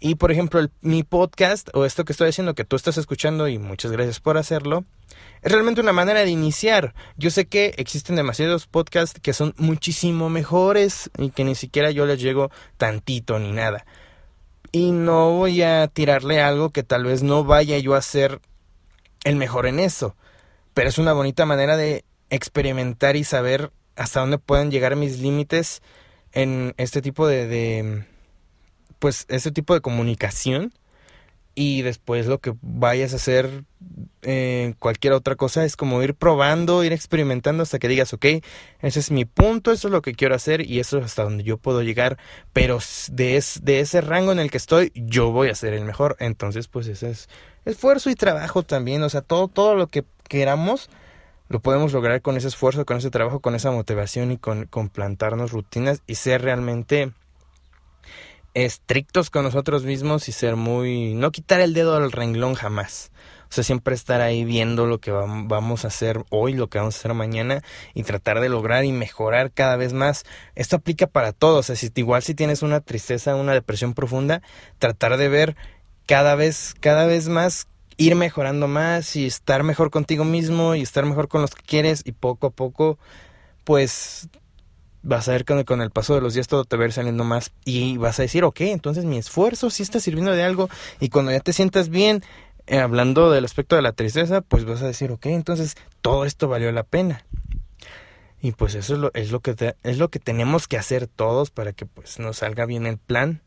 Y 0.00 0.14
por 0.14 0.32
ejemplo, 0.32 0.66
mi 0.80 1.02
podcast 1.02 1.68
o 1.74 1.84
esto 1.84 2.06
que 2.06 2.12
estoy 2.12 2.30
haciendo 2.30 2.54
que 2.54 2.64
tú 2.64 2.76
estás 2.76 2.96
escuchando 2.96 3.46
y 3.46 3.58
muchas 3.58 3.92
gracias 3.92 4.18
por 4.20 4.38
hacerlo, 4.38 4.84
es 5.42 5.52
realmente 5.52 5.82
una 5.82 5.92
manera 5.92 6.20
de 6.20 6.30
iniciar. 6.30 6.94
Yo 7.18 7.30
sé 7.30 7.44
que 7.44 7.74
existen 7.76 8.16
demasiados 8.16 8.66
podcasts 8.66 9.20
que 9.20 9.34
son 9.34 9.54
muchísimo 9.58 10.30
mejores 10.30 11.10
y 11.18 11.28
que 11.30 11.44
ni 11.44 11.54
siquiera 11.54 11.90
yo 11.90 12.06
les 12.06 12.18
llego 12.18 12.50
tantito 12.78 13.38
ni 13.38 13.52
nada. 13.52 13.84
Y 14.72 14.92
no 14.92 15.32
voy 15.32 15.60
a 15.60 15.86
tirarle 15.88 16.40
algo 16.40 16.70
que 16.70 16.82
tal 16.82 17.04
vez 17.04 17.22
no 17.22 17.44
vaya 17.44 17.76
yo 17.76 17.94
a 17.94 18.00
ser 18.00 18.40
el 19.24 19.36
mejor 19.36 19.66
en 19.66 19.80
eso. 19.80 20.16
Pero 20.74 20.88
es 20.88 20.98
una 20.98 21.12
bonita 21.12 21.46
manera 21.46 21.76
de 21.76 22.04
experimentar 22.30 23.16
y 23.16 23.24
saber 23.24 23.72
hasta 23.96 24.20
dónde 24.20 24.38
pueden 24.38 24.70
llegar 24.70 24.96
mis 24.96 25.18
límites 25.18 25.82
en 26.32 26.74
este 26.76 27.02
tipo 27.02 27.26
de, 27.26 27.46
de 27.46 28.04
pues 28.98 29.26
este 29.28 29.50
tipo 29.50 29.74
de 29.74 29.80
comunicación 29.80 30.72
y 31.54 31.82
después 31.82 32.26
lo 32.26 32.38
que 32.38 32.54
vayas 32.62 33.12
a 33.12 33.16
hacer 33.16 33.64
eh, 34.22 34.74
cualquier 34.78 35.12
otra 35.14 35.36
cosa 35.36 35.64
es 35.64 35.76
como 35.76 36.02
ir 36.02 36.14
probando, 36.14 36.84
ir 36.84 36.92
experimentando 36.92 37.62
hasta 37.62 37.78
que 37.78 37.88
digas, 37.88 38.14
ok, 38.14 38.24
ese 38.80 39.00
es 39.00 39.10
mi 39.10 39.24
punto, 39.24 39.72
eso 39.72 39.88
es 39.88 39.92
lo 39.92 40.00
que 40.00 40.14
quiero 40.14 40.34
hacer 40.34 40.64
y 40.64 40.78
eso 40.78 40.98
es 40.98 41.04
hasta 41.04 41.24
donde 41.24 41.42
yo 41.42 41.58
puedo 41.58 41.82
llegar, 41.82 42.18
pero 42.52 42.78
de, 43.10 43.44
de 43.62 43.80
ese 43.80 44.00
rango 44.00 44.32
en 44.32 44.38
el 44.38 44.50
que 44.50 44.58
estoy, 44.58 44.92
yo 44.94 45.32
voy 45.32 45.48
a 45.48 45.54
ser 45.54 45.74
el 45.74 45.84
mejor. 45.84 46.16
Entonces, 46.20 46.68
pues 46.68 46.86
ese 46.86 47.10
es 47.10 47.28
esfuerzo 47.64 48.10
y 48.10 48.14
trabajo 48.14 48.62
también, 48.62 49.02
o 49.02 49.08
sea, 49.08 49.22
todo, 49.22 49.48
todo 49.48 49.74
lo 49.74 49.88
que 49.88 50.04
queramos 50.30 50.88
lo 51.50 51.58
podemos 51.58 51.92
lograr 51.92 52.22
con 52.22 52.36
ese 52.36 52.46
esfuerzo, 52.46 52.86
con 52.86 52.98
ese 52.98 53.10
trabajo, 53.10 53.40
con 53.40 53.56
esa 53.56 53.72
motivación 53.72 54.30
y 54.30 54.38
con, 54.38 54.68
plantarnos 54.88 55.50
rutinas 55.50 56.00
y 56.06 56.14
ser 56.14 56.42
realmente 56.42 57.12
estrictos 58.54 59.30
con 59.30 59.42
nosotros 59.42 59.84
mismos 59.84 60.28
y 60.28 60.32
ser 60.32 60.54
muy... 60.54 61.14
no 61.14 61.32
quitar 61.32 61.60
el 61.60 61.74
dedo 61.74 61.96
al 61.96 62.12
renglón 62.12 62.54
jamás. 62.54 63.10
O 63.50 63.52
sea, 63.52 63.64
siempre 63.64 63.96
estar 63.96 64.20
ahí 64.20 64.44
viendo 64.44 64.86
lo 64.86 65.00
que 65.00 65.10
vamos 65.10 65.84
a 65.84 65.88
hacer 65.88 66.22
hoy, 66.30 66.52
lo 66.52 66.68
que 66.68 66.78
vamos 66.78 66.94
a 66.94 66.98
hacer 66.98 67.14
mañana 67.14 67.62
y 67.94 68.04
tratar 68.04 68.38
de 68.38 68.48
lograr 68.48 68.84
y 68.84 68.92
mejorar 68.92 69.50
cada 69.50 69.74
vez 69.74 69.92
más. 69.92 70.22
Esto 70.54 70.76
aplica 70.76 71.08
para 71.08 71.32
todos. 71.32 71.68
O 71.68 71.74
sea, 71.74 71.90
igual 71.96 72.22
si 72.22 72.36
tienes 72.36 72.62
una 72.62 72.80
tristeza, 72.80 73.34
una 73.34 73.54
depresión 73.54 73.94
profunda, 73.94 74.40
tratar 74.78 75.16
de 75.16 75.28
ver 75.28 75.56
cada 76.06 76.36
vez, 76.36 76.76
cada 76.78 77.06
vez 77.06 77.28
más 77.28 77.66
ir 78.00 78.14
mejorando 78.14 78.66
más 78.66 79.14
y 79.14 79.26
estar 79.26 79.62
mejor 79.62 79.90
contigo 79.90 80.24
mismo 80.24 80.74
y 80.74 80.80
estar 80.80 81.04
mejor 81.04 81.28
con 81.28 81.42
los 81.42 81.54
que 81.54 81.62
quieres 81.62 82.00
y 82.06 82.12
poco 82.12 82.46
a 82.46 82.50
poco 82.50 82.98
pues 83.64 84.30
vas 85.02 85.28
a 85.28 85.32
ver 85.32 85.44
que 85.44 85.66
con 85.66 85.82
el 85.82 85.90
paso 85.90 86.14
de 86.14 86.22
los 86.22 86.32
días 86.32 86.48
todo 86.48 86.64
te 86.64 86.78
va 86.78 86.84
a 86.84 86.86
ir 86.86 86.92
saliendo 86.92 87.24
más 87.24 87.52
y 87.66 87.98
vas 87.98 88.18
a 88.18 88.22
decir, 88.22 88.42
ok, 88.44 88.62
entonces 88.62 89.04
mi 89.04 89.18
esfuerzo 89.18 89.68
sí 89.68 89.82
está 89.82 90.00
sirviendo 90.00 90.32
de 90.32 90.42
algo 90.42 90.70
y 90.98 91.10
cuando 91.10 91.30
ya 91.30 91.40
te 91.40 91.52
sientas 91.52 91.90
bien, 91.90 92.22
eh, 92.66 92.78
hablando 92.78 93.30
del 93.30 93.44
aspecto 93.44 93.76
de 93.76 93.82
la 93.82 93.92
tristeza, 93.92 94.40
pues 94.40 94.64
vas 94.64 94.80
a 94.80 94.86
decir, 94.86 95.12
ok, 95.12 95.26
entonces 95.26 95.76
todo 96.00 96.24
esto 96.24 96.48
valió 96.48 96.72
la 96.72 96.84
pena. 96.84 97.24
Y 98.40 98.52
pues 98.52 98.74
eso 98.74 98.94
es 98.94 99.00
lo, 99.00 99.10
es 99.12 99.30
lo 99.30 99.40
que 99.40 99.74
es 99.82 99.98
lo 99.98 100.08
que 100.08 100.20
tenemos 100.20 100.68
que 100.68 100.78
hacer 100.78 101.06
todos 101.06 101.50
para 101.50 101.74
que 101.74 101.84
pues 101.84 102.18
nos 102.18 102.38
salga 102.38 102.64
bien 102.64 102.86
el 102.86 102.96
plan, 102.96 103.42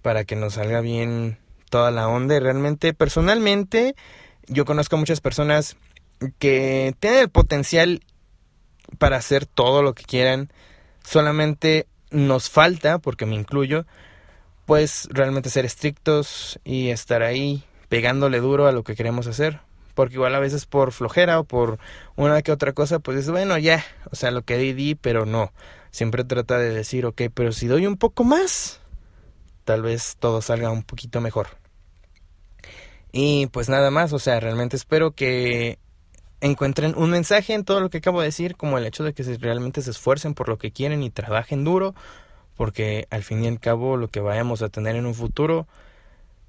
para 0.00 0.24
que 0.24 0.36
nos 0.36 0.54
salga 0.54 0.80
bien 0.80 1.38
toda 1.70 1.90
la 1.90 2.08
onda 2.08 2.36
y 2.36 2.40
realmente 2.40 2.92
personalmente 2.92 3.94
yo 4.46 4.64
conozco 4.64 4.96
muchas 4.98 5.20
personas 5.20 5.76
que 6.38 6.94
tienen 7.00 7.20
el 7.20 7.30
potencial 7.30 8.02
para 8.98 9.16
hacer 9.16 9.46
todo 9.46 9.82
lo 9.82 9.94
que 9.94 10.04
quieran, 10.04 10.50
Solamente 11.04 11.86
nos 12.10 12.50
falta, 12.50 12.98
porque 12.98 13.26
me 13.26 13.34
incluyo, 13.34 13.86
pues 14.66 15.08
realmente 15.10 15.50
ser 15.50 15.64
estrictos 15.64 16.60
y 16.64 16.90
estar 16.90 17.22
ahí 17.22 17.64
pegándole 17.88 18.40
duro 18.40 18.66
a 18.66 18.72
lo 18.72 18.84
que 18.84 18.94
queremos 18.94 19.26
hacer. 19.26 19.60
Porque 19.94 20.14
igual 20.14 20.34
a 20.34 20.40
veces 20.40 20.66
por 20.66 20.92
flojera 20.92 21.40
o 21.40 21.44
por 21.44 21.78
una 22.16 22.42
que 22.42 22.52
otra 22.52 22.72
cosa, 22.72 23.00
pues 23.00 23.18
es 23.18 23.30
bueno, 23.30 23.58
ya, 23.58 23.84
o 24.10 24.16
sea, 24.16 24.30
lo 24.30 24.42
que 24.42 24.56
di, 24.56 24.72
di, 24.72 24.94
pero 24.94 25.26
no. 25.26 25.52
Siempre 25.90 26.22
trata 26.22 26.58
de 26.58 26.70
decir, 26.70 27.06
ok, 27.06 27.22
pero 27.34 27.50
si 27.50 27.66
doy 27.66 27.86
un 27.86 27.96
poco 27.96 28.22
más, 28.22 28.80
tal 29.64 29.82
vez 29.82 30.16
todo 30.18 30.42
salga 30.42 30.70
un 30.70 30.84
poquito 30.84 31.20
mejor. 31.20 31.59
Y 33.12 33.46
pues 33.48 33.68
nada 33.68 33.90
más, 33.90 34.12
o 34.12 34.18
sea, 34.18 34.40
realmente 34.40 34.76
espero 34.76 35.12
que 35.12 35.78
encuentren 36.40 36.94
un 36.96 37.10
mensaje 37.10 37.54
en 37.54 37.64
todo 37.64 37.80
lo 37.80 37.90
que 37.90 37.98
acabo 37.98 38.20
de 38.20 38.26
decir, 38.26 38.56
como 38.56 38.78
el 38.78 38.86
hecho 38.86 39.04
de 39.04 39.12
que 39.12 39.22
realmente 39.38 39.82
se 39.82 39.90
esfuercen 39.90 40.34
por 40.34 40.48
lo 40.48 40.58
que 40.58 40.70
quieren 40.70 41.02
y 41.02 41.10
trabajen 41.10 41.64
duro, 41.64 41.94
porque 42.56 43.06
al 43.10 43.22
fin 43.22 43.44
y 43.44 43.48
al 43.48 43.60
cabo 43.60 43.96
lo 43.96 44.08
que 44.08 44.20
vayamos 44.20 44.62
a 44.62 44.68
tener 44.68 44.96
en 44.96 45.06
un 45.06 45.14
futuro 45.14 45.66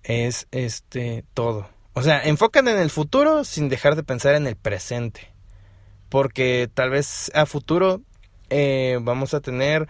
es 0.04 0.48
este 0.52 1.26
todo. 1.34 1.68
O 1.94 2.04
sea, 2.04 2.22
enfocan 2.24 2.68
en 2.68 2.78
el 2.78 2.90
futuro 2.90 3.44
sin 3.44 3.70
dejar 3.70 3.96
de 3.96 4.04
pensar 4.04 4.36
en 4.36 4.48
el 4.48 4.56
presente. 4.56 5.30
Porque 6.10 6.70
tal 6.74 6.90
vez 6.90 7.32
a 7.34 7.46
futuro 7.46 8.02
eh, 8.50 9.00
vamos 9.02 9.34
a 9.34 9.42
tener 9.42 9.88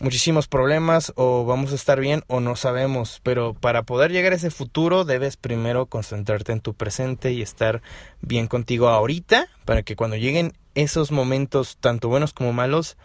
muchísimos 0.00 0.46
problemas 0.46 1.12
o 1.16 1.44
vamos 1.44 1.72
a 1.72 1.74
estar 1.74 2.00
bien 2.00 2.22
o 2.26 2.40
no 2.40 2.56
sabemos, 2.56 3.20
pero 3.22 3.54
para 3.54 3.82
poder 3.82 4.12
llegar 4.12 4.32
a 4.32 4.36
ese 4.36 4.50
futuro 4.50 5.04
debes 5.04 5.36
primero 5.36 5.86
concentrarte 5.86 6.52
en 6.52 6.60
tu 6.60 6.74
presente 6.74 7.32
y 7.32 7.42
estar 7.42 7.82
bien 8.20 8.46
contigo 8.46 8.88
ahorita 8.88 9.48
para 9.64 9.82
que 9.82 9.96
cuando 9.96 10.16
lleguen 10.16 10.52
esos 10.74 11.10
momentos 11.10 11.76
tanto 11.80 12.08
buenos 12.08 12.32
como 12.32 12.52
malos 12.52 12.96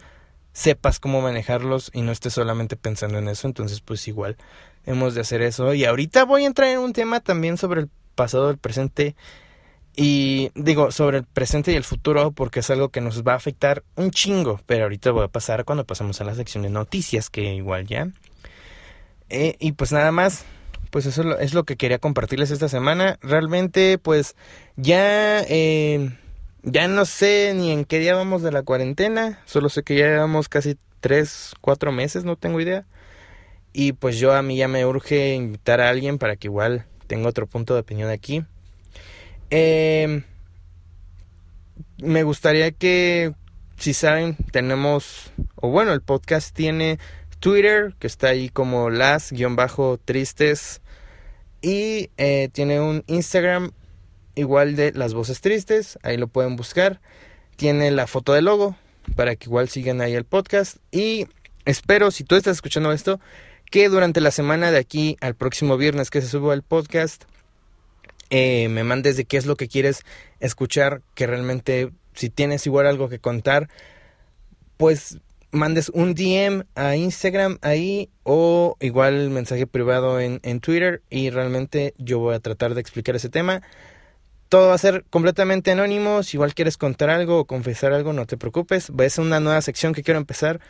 sepas 0.52 1.00
cómo 1.00 1.20
manejarlos 1.20 1.90
y 1.92 2.02
no 2.02 2.12
estés 2.12 2.34
solamente 2.34 2.76
pensando 2.76 3.18
en 3.18 3.28
eso, 3.28 3.48
entonces 3.48 3.80
pues 3.80 4.06
igual 4.06 4.36
hemos 4.86 5.14
de 5.14 5.20
hacer 5.20 5.42
eso. 5.42 5.74
Y 5.74 5.84
ahorita 5.84 6.24
voy 6.24 6.44
a 6.44 6.46
entrar 6.46 6.68
en 6.68 6.78
un 6.78 6.92
tema 6.92 7.20
también 7.20 7.58
sobre 7.58 7.80
el 7.82 7.90
pasado, 8.14 8.50
el 8.50 8.58
presente 8.58 9.16
y 9.96 10.50
digo, 10.54 10.90
sobre 10.90 11.18
el 11.18 11.24
presente 11.24 11.72
y 11.72 11.76
el 11.76 11.84
futuro, 11.84 12.32
porque 12.32 12.60
es 12.60 12.70
algo 12.70 12.88
que 12.88 13.00
nos 13.00 13.22
va 13.22 13.32
a 13.32 13.36
afectar 13.36 13.84
un 13.94 14.10
chingo. 14.10 14.60
Pero 14.66 14.84
ahorita 14.84 15.12
voy 15.12 15.24
a 15.24 15.28
pasar 15.28 15.64
cuando 15.64 15.84
pasemos 15.84 16.20
a 16.20 16.24
la 16.24 16.34
sección 16.34 16.64
de 16.64 16.70
noticias, 16.70 17.30
que 17.30 17.54
igual 17.54 17.86
ya. 17.86 18.08
Eh, 19.30 19.56
y 19.60 19.72
pues 19.72 19.92
nada 19.92 20.10
más, 20.10 20.44
pues 20.90 21.06
eso 21.06 21.38
es 21.38 21.54
lo 21.54 21.64
que 21.64 21.76
quería 21.76 21.98
compartirles 21.98 22.50
esta 22.50 22.68
semana. 22.68 23.18
Realmente, 23.22 23.98
pues 23.98 24.34
ya, 24.76 25.42
eh, 25.42 26.10
ya 26.62 26.88
no 26.88 27.04
sé 27.04 27.52
ni 27.54 27.70
en 27.70 27.84
qué 27.84 28.00
día 28.00 28.14
vamos 28.16 28.42
de 28.42 28.50
la 28.50 28.62
cuarentena. 28.62 29.40
Solo 29.44 29.68
sé 29.68 29.84
que 29.84 29.96
ya 29.96 30.06
llevamos 30.06 30.48
casi 30.48 30.76
tres, 31.00 31.54
cuatro 31.60 31.92
meses, 31.92 32.24
no 32.24 32.36
tengo 32.36 32.60
idea. 32.60 32.84
Y 33.72 33.92
pues 33.92 34.18
yo 34.18 34.32
a 34.32 34.42
mí 34.42 34.56
ya 34.56 34.68
me 34.68 34.86
urge 34.86 35.34
invitar 35.34 35.80
a 35.80 35.88
alguien 35.88 36.18
para 36.18 36.36
que 36.36 36.48
igual 36.48 36.86
tenga 37.06 37.28
otro 37.28 37.46
punto 37.46 37.74
de 37.74 37.80
opinión 37.80 38.10
aquí. 38.10 38.44
Eh, 39.50 40.22
me 41.98 42.22
gustaría 42.22 42.70
que, 42.72 43.34
si 43.76 43.94
saben, 43.94 44.36
tenemos, 44.52 45.32
o 45.56 45.68
bueno, 45.70 45.92
el 45.92 46.02
podcast 46.02 46.54
tiene 46.54 46.98
Twitter, 47.40 47.94
que 47.98 48.06
está 48.06 48.28
ahí 48.28 48.48
como 48.48 48.90
las-tristes, 48.90 50.80
y 51.62 52.10
eh, 52.16 52.48
tiene 52.52 52.80
un 52.80 53.04
Instagram 53.06 53.72
igual 54.34 54.76
de 54.76 54.92
las 54.92 55.14
voces 55.14 55.40
tristes, 55.40 55.98
ahí 56.02 56.16
lo 56.16 56.28
pueden 56.28 56.56
buscar. 56.56 57.00
Tiene 57.56 57.90
la 57.90 58.06
foto 58.06 58.32
del 58.32 58.46
logo, 58.46 58.76
para 59.16 59.36
que 59.36 59.46
igual 59.46 59.68
sigan 59.68 60.00
ahí 60.00 60.14
el 60.14 60.24
podcast. 60.24 60.78
Y 60.90 61.26
espero, 61.64 62.10
si 62.10 62.24
tú 62.24 62.36
estás 62.36 62.56
escuchando 62.56 62.92
esto, 62.92 63.20
que 63.70 63.88
durante 63.88 64.20
la 64.20 64.30
semana 64.30 64.70
de 64.70 64.78
aquí 64.78 65.16
al 65.20 65.34
próximo 65.34 65.76
viernes 65.76 66.10
que 66.10 66.20
se 66.20 66.28
suba 66.28 66.54
el 66.54 66.62
podcast, 66.62 67.24
eh, 68.30 68.68
me 68.68 68.84
mandes 68.84 69.16
de 69.16 69.24
qué 69.24 69.36
es 69.36 69.46
lo 69.46 69.56
que 69.56 69.68
quieres 69.68 70.02
escuchar, 70.40 71.02
que 71.14 71.26
realmente 71.26 71.90
si 72.14 72.30
tienes 72.30 72.66
igual 72.66 72.86
algo 72.86 73.08
que 73.08 73.18
contar, 73.18 73.68
pues 74.76 75.18
mandes 75.50 75.88
un 75.88 76.14
DM 76.14 76.64
a 76.74 76.96
Instagram 76.96 77.58
ahí 77.62 78.10
o 78.24 78.76
igual 78.80 79.30
mensaje 79.30 79.66
privado 79.66 80.20
en, 80.20 80.40
en 80.42 80.60
Twitter 80.60 81.02
y 81.10 81.30
realmente 81.30 81.94
yo 81.98 82.18
voy 82.18 82.34
a 82.34 82.40
tratar 82.40 82.74
de 82.74 82.80
explicar 82.80 83.16
ese 83.16 83.28
tema. 83.28 83.62
Todo 84.48 84.68
va 84.68 84.74
a 84.74 84.78
ser 84.78 85.04
completamente 85.10 85.70
anónimo. 85.70 86.22
Si 86.22 86.36
igual 86.36 86.54
quieres 86.54 86.76
contar 86.76 87.10
algo 87.10 87.40
o 87.40 87.44
confesar 87.46 87.92
algo, 87.92 88.12
no 88.12 88.26
te 88.26 88.36
preocupes. 88.36 88.92
Es 88.98 89.18
una 89.18 89.40
nueva 89.40 89.62
sección 89.62 89.94
que 89.94 90.02
quiero 90.02 90.18
empezar. 90.18 90.60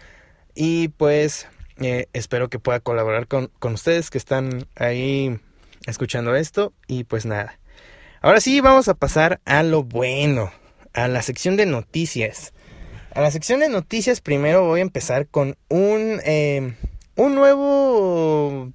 Y 0.55 0.89
pues 0.89 1.49
eh, 1.79 2.07
espero 2.13 2.49
que 2.49 2.59
pueda 2.59 2.81
colaborar 2.81 3.27
con, 3.27 3.51
con 3.59 3.75
ustedes 3.75 4.11
que 4.11 4.19
están 4.19 4.67
ahí 4.77 5.39
escuchando 5.87 6.35
esto 6.35 6.73
y 6.87 7.05
pues 7.05 7.27
nada. 7.27 7.59
Ahora 8.21 8.41
sí 8.41 8.61
vamos 8.61 8.89
a 8.89 8.95
pasar 8.95 9.41
a 9.45 9.63
lo 9.63 9.85
bueno, 9.85 10.51
a 10.93 11.09
la 11.09 11.23
sección 11.23 11.57
de 11.57 11.67
noticias. 11.67 12.53
A 13.13 13.21
la 13.21 13.31
sección 13.31 13.61
de 13.61 13.69
noticias 13.69 14.21
primero 14.21 14.65
voy 14.65 14.81
a 14.81 14.83
empezar 14.83 15.27
con 15.29 15.57
un, 15.69 16.21
eh, 16.25 16.75
un 17.17 17.35
nuevo, 17.35 18.73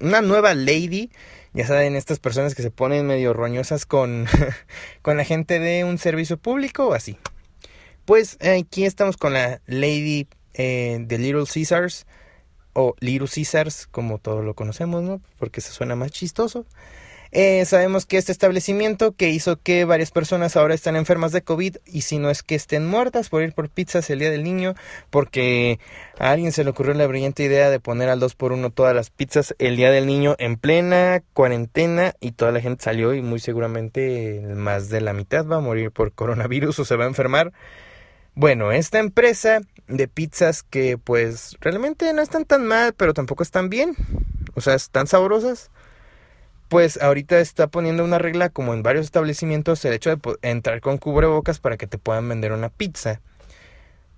una 0.00 0.20
nueva 0.20 0.54
lady. 0.54 1.10
Ya 1.54 1.66
saben, 1.66 1.96
estas 1.96 2.18
personas 2.18 2.54
que 2.54 2.62
se 2.62 2.70
ponen 2.70 3.06
medio 3.06 3.32
roñosas 3.32 3.86
con, 3.86 4.26
con 5.02 5.16
la 5.16 5.24
gente 5.24 5.60
de 5.60 5.84
un 5.84 5.98
servicio 5.98 6.36
público 6.36 6.88
o 6.88 6.94
así. 6.94 7.16
Pues 8.04 8.38
aquí 8.40 8.84
estamos 8.84 9.16
con 9.16 9.34
la 9.34 9.60
lady 9.66 10.28
eh, 10.54 10.98
de 11.00 11.18
Little 11.18 11.44
Caesars 11.46 12.06
o 12.72 12.94
Little 13.00 13.28
Caesars, 13.28 13.86
como 13.86 14.18
todos 14.18 14.44
lo 14.44 14.54
conocemos, 14.54 15.02
¿no? 15.02 15.20
Porque 15.38 15.60
se 15.60 15.72
suena 15.72 15.96
más 15.96 16.10
chistoso. 16.10 16.66
Eh, 17.30 17.66
sabemos 17.66 18.06
que 18.06 18.16
este 18.16 18.32
establecimiento 18.32 19.12
que 19.12 19.28
hizo 19.28 19.60
que 19.60 19.84
varias 19.84 20.10
personas 20.10 20.56
ahora 20.56 20.74
están 20.74 20.96
enfermas 20.96 21.30
de 21.30 21.42
COVID 21.42 21.76
y 21.84 22.00
si 22.00 22.18
no 22.18 22.30
es 22.30 22.42
que 22.42 22.54
estén 22.54 22.86
muertas 22.86 23.28
por 23.28 23.42
ir 23.42 23.52
por 23.52 23.68
pizzas 23.68 24.08
el 24.08 24.20
día 24.20 24.30
del 24.30 24.42
niño, 24.42 24.74
porque 25.10 25.78
a 26.18 26.30
alguien 26.30 26.52
se 26.52 26.64
le 26.64 26.70
ocurrió 26.70 26.94
la 26.94 27.06
brillante 27.06 27.42
idea 27.42 27.68
de 27.68 27.80
poner 27.80 28.08
al 28.08 28.20
2 28.20 28.34
por 28.34 28.52
1 28.52 28.70
todas 28.70 28.94
las 28.94 29.10
pizzas 29.10 29.54
el 29.58 29.76
día 29.76 29.90
del 29.90 30.06
niño 30.06 30.36
en 30.38 30.56
plena 30.56 31.22
cuarentena 31.34 32.14
y 32.20 32.32
toda 32.32 32.50
la 32.50 32.60
gente 32.60 32.84
salió 32.84 33.12
y 33.12 33.20
muy 33.20 33.40
seguramente 33.40 34.42
más 34.54 34.88
de 34.88 35.02
la 35.02 35.12
mitad 35.12 35.46
va 35.46 35.56
a 35.56 35.60
morir 35.60 35.90
por 35.90 36.12
coronavirus 36.12 36.78
o 36.78 36.84
se 36.86 36.96
va 36.96 37.04
a 37.04 37.08
enfermar. 37.08 37.52
Bueno, 38.40 38.70
esta 38.70 39.00
empresa 39.00 39.62
de 39.88 40.06
pizzas 40.06 40.62
que 40.62 40.96
pues 40.96 41.56
realmente 41.60 42.12
no 42.12 42.22
están 42.22 42.44
tan 42.44 42.64
mal, 42.64 42.94
pero 42.94 43.12
tampoco 43.12 43.42
están 43.42 43.68
bien, 43.68 43.96
o 44.54 44.60
sea, 44.60 44.74
están 44.74 45.08
sabrosas 45.08 45.72
pues 46.68 47.02
ahorita 47.02 47.40
está 47.40 47.66
poniendo 47.66 48.04
una 48.04 48.18
regla 48.18 48.50
como 48.50 48.74
en 48.74 48.84
varios 48.84 49.06
establecimientos 49.06 49.84
el 49.84 49.94
hecho 49.94 50.14
de 50.14 50.20
entrar 50.42 50.80
con 50.80 50.98
cubrebocas 50.98 51.58
para 51.58 51.76
que 51.76 51.88
te 51.88 51.98
puedan 51.98 52.28
vender 52.28 52.52
una 52.52 52.68
pizza. 52.68 53.20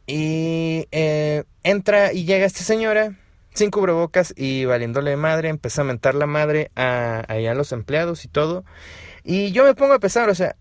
Y 0.07 0.87
eh, 0.91 1.45
entra 1.63 2.13
y 2.13 2.25
llega 2.27 2.45
esta 2.45 2.63
señora 2.63 3.17
sin 3.55 3.71
cubrebocas 3.71 4.35
y 4.37 4.67
valiéndole 4.67 5.17
madre, 5.17 5.49
empieza 5.49 5.81
a 5.81 5.85
mentar 5.85 6.15
la 6.15 6.27
madre 6.27 6.71
a, 6.77 7.21
a 7.21 7.55
los 7.55 7.73
empleados 7.73 8.27
y 8.27 8.29
todo. 8.29 8.65
Y 9.25 9.53
yo 9.53 9.65
me 9.65 9.75
pongo 9.75 9.95
a 9.95 9.99
pensar, 9.99 10.29
o 10.29 10.35
sea, 10.35 10.57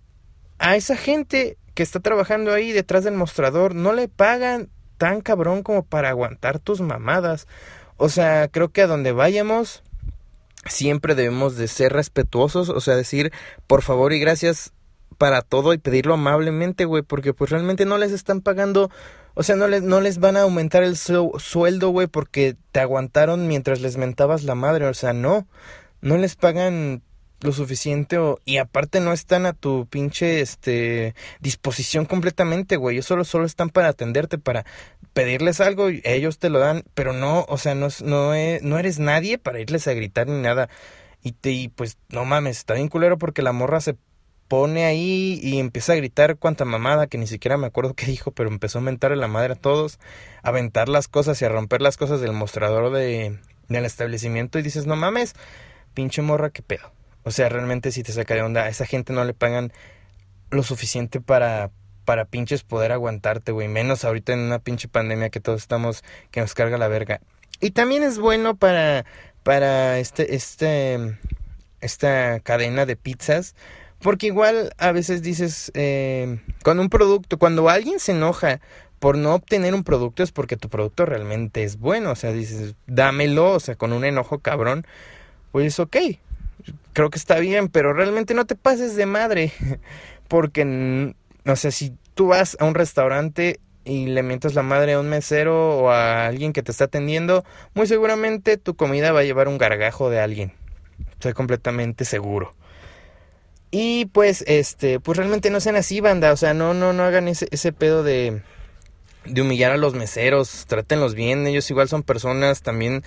a 0.60 0.76
esa 0.76 0.96
gente 0.96 1.58
que 1.80 1.84
está 1.84 2.02
trabajando 2.02 2.52
ahí 2.52 2.74
detrás 2.74 3.06
del 3.06 3.14
mostrador 3.14 3.74
no 3.74 3.94
le 3.94 4.10
pagan 4.10 4.68
tan 4.98 5.22
cabrón 5.22 5.64
como 5.64 5.86
para 5.86 6.10
aguantar 6.10 6.60
tus 6.60 6.82
mamadas. 6.82 7.48
O 7.96 8.10
sea, 8.10 8.50
creo 8.50 8.68
que 8.68 8.82
a 8.82 8.88
donde 8.88 9.14
vayamos 9.14 9.82
siempre 10.66 11.16
debemos 11.16 11.56
de 11.56 11.70
ser 11.70 11.94
respetuosos, 11.94 12.68
o 12.68 12.82
sea, 12.82 12.98
decir 12.98 13.32
por 13.66 13.82
favor 13.82 14.12
y 14.12 14.20
gracias 14.20 14.74
para 15.18 15.42
todo 15.42 15.72
y 15.72 15.78
pedirlo 15.78 16.16
amablemente, 16.16 16.84
güey, 16.84 17.02
porque 17.02 17.34
pues 17.34 17.50
realmente 17.50 17.86
no 17.86 17.98
les 17.98 18.12
están 18.12 18.42
pagando, 18.42 18.92
o 19.34 19.44
sea, 19.44 19.56
no 19.56 19.70
les, 19.70 19.82
no 19.82 20.02
les 20.02 20.20
van 20.20 20.36
a 20.36 20.42
aumentar 20.42 20.84
el 20.84 20.98
sueldo, 20.98 21.92
güey, 21.92 22.08
porque 22.08 22.58
te 22.74 22.82
aguantaron 22.82 23.48
mientras 23.48 23.80
les 23.80 23.96
mentabas 23.96 24.44
la 24.44 24.56
madre, 24.56 24.86
o 24.86 24.94
sea, 24.94 25.14
no, 25.14 25.48
no 26.02 26.18
les 26.18 26.36
pagan 26.36 27.04
lo 27.42 27.52
suficiente 27.52 28.18
o, 28.18 28.40
y 28.46 28.58
aparte 28.58 29.00
no 29.00 29.14
están 29.14 29.46
a 29.46 29.54
tu 29.54 29.88
pinche 29.88 30.42
este 30.42 31.16
disposición 31.40 32.06
completamente, 32.06 32.76
güey. 32.76 32.96
Ellos 32.98 33.06
solo 33.06 33.24
solo 33.24 33.46
están 33.46 33.70
para 33.70 33.90
atenderte, 33.90 34.38
para 34.38 34.66
pedirles 35.14 35.62
algo 35.62 35.90
y 35.90 36.02
ellos 36.04 36.40
te 36.40 36.50
lo 36.50 36.60
dan, 36.60 36.84
pero 36.94 37.14
no, 37.14 37.46
o 37.48 37.58
sea, 37.58 37.76
no 37.76 37.88
no, 38.04 38.32
no 38.62 38.80
eres 38.80 39.00
nadie 39.00 39.38
para 39.38 39.60
irles 39.60 39.88
a 39.88 39.94
gritar 39.94 40.28
ni 40.28 40.42
nada. 40.42 40.70
Y 41.22 41.34
te 41.34 41.52
y 41.52 41.68
pues 41.70 41.98
no 42.10 42.26
mames, 42.26 42.58
está 42.58 42.74
bien 42.76 42.88
culero 42.90 43.18
porque 43.18 43.42
la 43.42 43.52
morra 43.52 43.82
se 43.82 43.98
pone 44.50 44.86
ahí 44.86 45.40
y 45.44 45.60
empieza 45.60 45.94
a 45.94 45.96
gritar 45.96 46.38
cuanta 46.38 46.66
mamada 46.66 47.08
que 47.08 47.18
ni 47.20 47.28
siquiera 47.28 47.58
me 47.58 47.68
acuerdo 47.68 47.94
qué 47.94 48.06
dijo, 48.08 48.32
pero 48.32 48.50
empezó 48.50 48.80
a 48.80 48.82
mentar 48.82 49.12
a 49.12 49.16
la 49.16 49.28
madre 49.28 49.54
a 49.54 49.56
todos, 49.56 50.00
a 50.44 50.50
aventar 50.50 50.90
las 50.90 51.08
cosas 51.08 51.42
y 51.42 51.46
a 51.46 51.50
romper 51.50 51.82
las 51.82 51.98
cosas 51.98 52.20
del 52.22 52.34
mostrador 52.34 52.92
de 52.92 53.40
del 53.70 53.86
establecimiento 53.86 54.58
y 54.60 54.64
dices, 54.64 54.88
"No 54.88 54.96
mames, 54.96 55.36
pinche 55.94 56.22
morra, 56.24 56.50
qué 56.50 56.64
pedo." 56.64 56.99
O 57.30 57.32
sea, 57.32 57.48
realmente 57.48 57.92
si 57.92 58.02
te 58.02 58.12
saca 58.12 58.34
de 58.34 58.42
onda, 58.42 58.64
a 58.64 58.70
esa 58.70 58.88
gente 58.88 59.14
no 59.14 59.24
le 59.24 59.36
pagan 59.36 59.72
lo 60.50 60.64
suficiente 60.64 61.22
para 61.22 61.70
para 62.04 62.26
pinches 62.26 62.64
poder 62.64 62.92
aguantarte, 62.92 63.52
güey, 63.52 63.68
menos 63.68 64.04
ahorita 64.04 64.34
en 64.34 64.40
una 64.40 64.58
pinche 64.58 64.88
pandemia 64.88 65.30
que 65.30 65.40
todos 65.40 65.62
estamos 65.62 66.04
que 66.32 66.42
nos 66.42 66.56
carga 66.56 66.80
la 66.80 66.88
verga. 66.88 67.22
Y 67.62 67.70
también 67.70 68.02
es 68.02 68.18
bueno 68.18 68.56
para 68.56 69.06
para 69.44 70.00
este 70.00 70.34
este 70.34 71.20
esta 71.82 72.40
cadena 72.40 72.88
de 72.88 72.96
pizzas 72.96 73.54
porque 74.00 74.26
igual 74.26 74.74
a 74.80 74.92
veces 74.92 75.22
dices 75.22 75.72
eh, 75.76 76.40
con 76.64 76.80
un 76.80 76.90
producto 76.90 77.38
cuando 77.38 77.70
alguien 77.70 78.00
se 78.00 78.14
enoja 78.14 78.60
por 78.98 79.20
no 79.20 79.36
obtener 79.36 79.76
un 79.76 79.84
producto 79.84 80.24
es 80.24 80.32
porque 80.32 80.58
tu 80.58 80.68
producto 80.68 81.06
realmente 81.06 81.64
es 81.64 81.78
bueno 81.78 82.10
o 82.10 82.16
sea 82.16 82.32
dices 82.32 82.74
dámelo 82.88 83.52
o 83.52 83.60
sea 83.60 83.76
con 83.76 83.94
un 83.94 84.04
enojo 84.04 84.40
cabrón 84.40 84.84
pues 85.52 85.80
ok 85.80 85.96
creo 86.94 87.10
que 87.10 87.18
está 87.18 87.40
bien, 87.40 87.70
pero 87.70 87.94
realmente 87.94 88.34
no 88.34 88.46
te 88.46 88.56
pases 88.56 88.96
de 88.96 89.06
madre. 89.06 89.54
Porque, 90.28 90.66
no 90.66 91.56
sé, 91.56 91.72
si 91.72 91.94
tú 92.14 92.28
vas 92.28 92.58
a 92.60 92.66
un 92.66 92.76
restaurante 92.76 93.60
y 93.86 94.06
le 94.06 94.22
mientas 94.22 94.54
la 94.54 94.62
madre 94.62 94.94
a 94.94 95.00
un 95.00 95.10
mesero 95.10 95.80
o 95.80 95.90
a 95.90 96.28
alguien 96.28 96.54
que 96.54 96.62
te 96.62 96.72
está 96.72 96.86
atendiendo, 96.86 97.44
muy 97.74 97.88
seguramente 97.88 98.58
tu 98.58 98.76
comida 98.76 99.12
va 99.12 99.22
a 99.22 99.24
llevar 99.24 99.48
un 99.48 99.58
gargajo 99.58 100.10
de 100.10 100.20
alguien. 100.20 100.54
Estoy 101.14 101.34
completamente 101.34 102.06
seguro. 102.06 102.54
Y 103.72 104.06
pues, 104.08 104.44
este, 104.48 105.00
pues 105.00 105.18
realmente 105.18 105.50
no 105.50 105.60
sean 105.60 105.76
así, 105.76 106.02
banda. 106.02 106.32
O 106.32 106.38
sea, 106.38 106.54
no, 106.54 106.74
no, 106.74 106.94
no 106.94 107.04
hagan 107.04 107.28
ese, 107.28 107.48
ese 107.52 107.72
pedo 107.72 108.04
de 108.04 108.42
de 109.30 109.42
humillar 109.42 109.72
a 109.72 109.78
los 109.78 109.94
meseros, 109.94 110.66
trátenlos 110.68 111.16
bien, 111.16 111.48
ellos 111.48 111.70
igual 111.70 111.88
son 111.88 112.04
personas, 112.04 112.62
también 112.62 113.04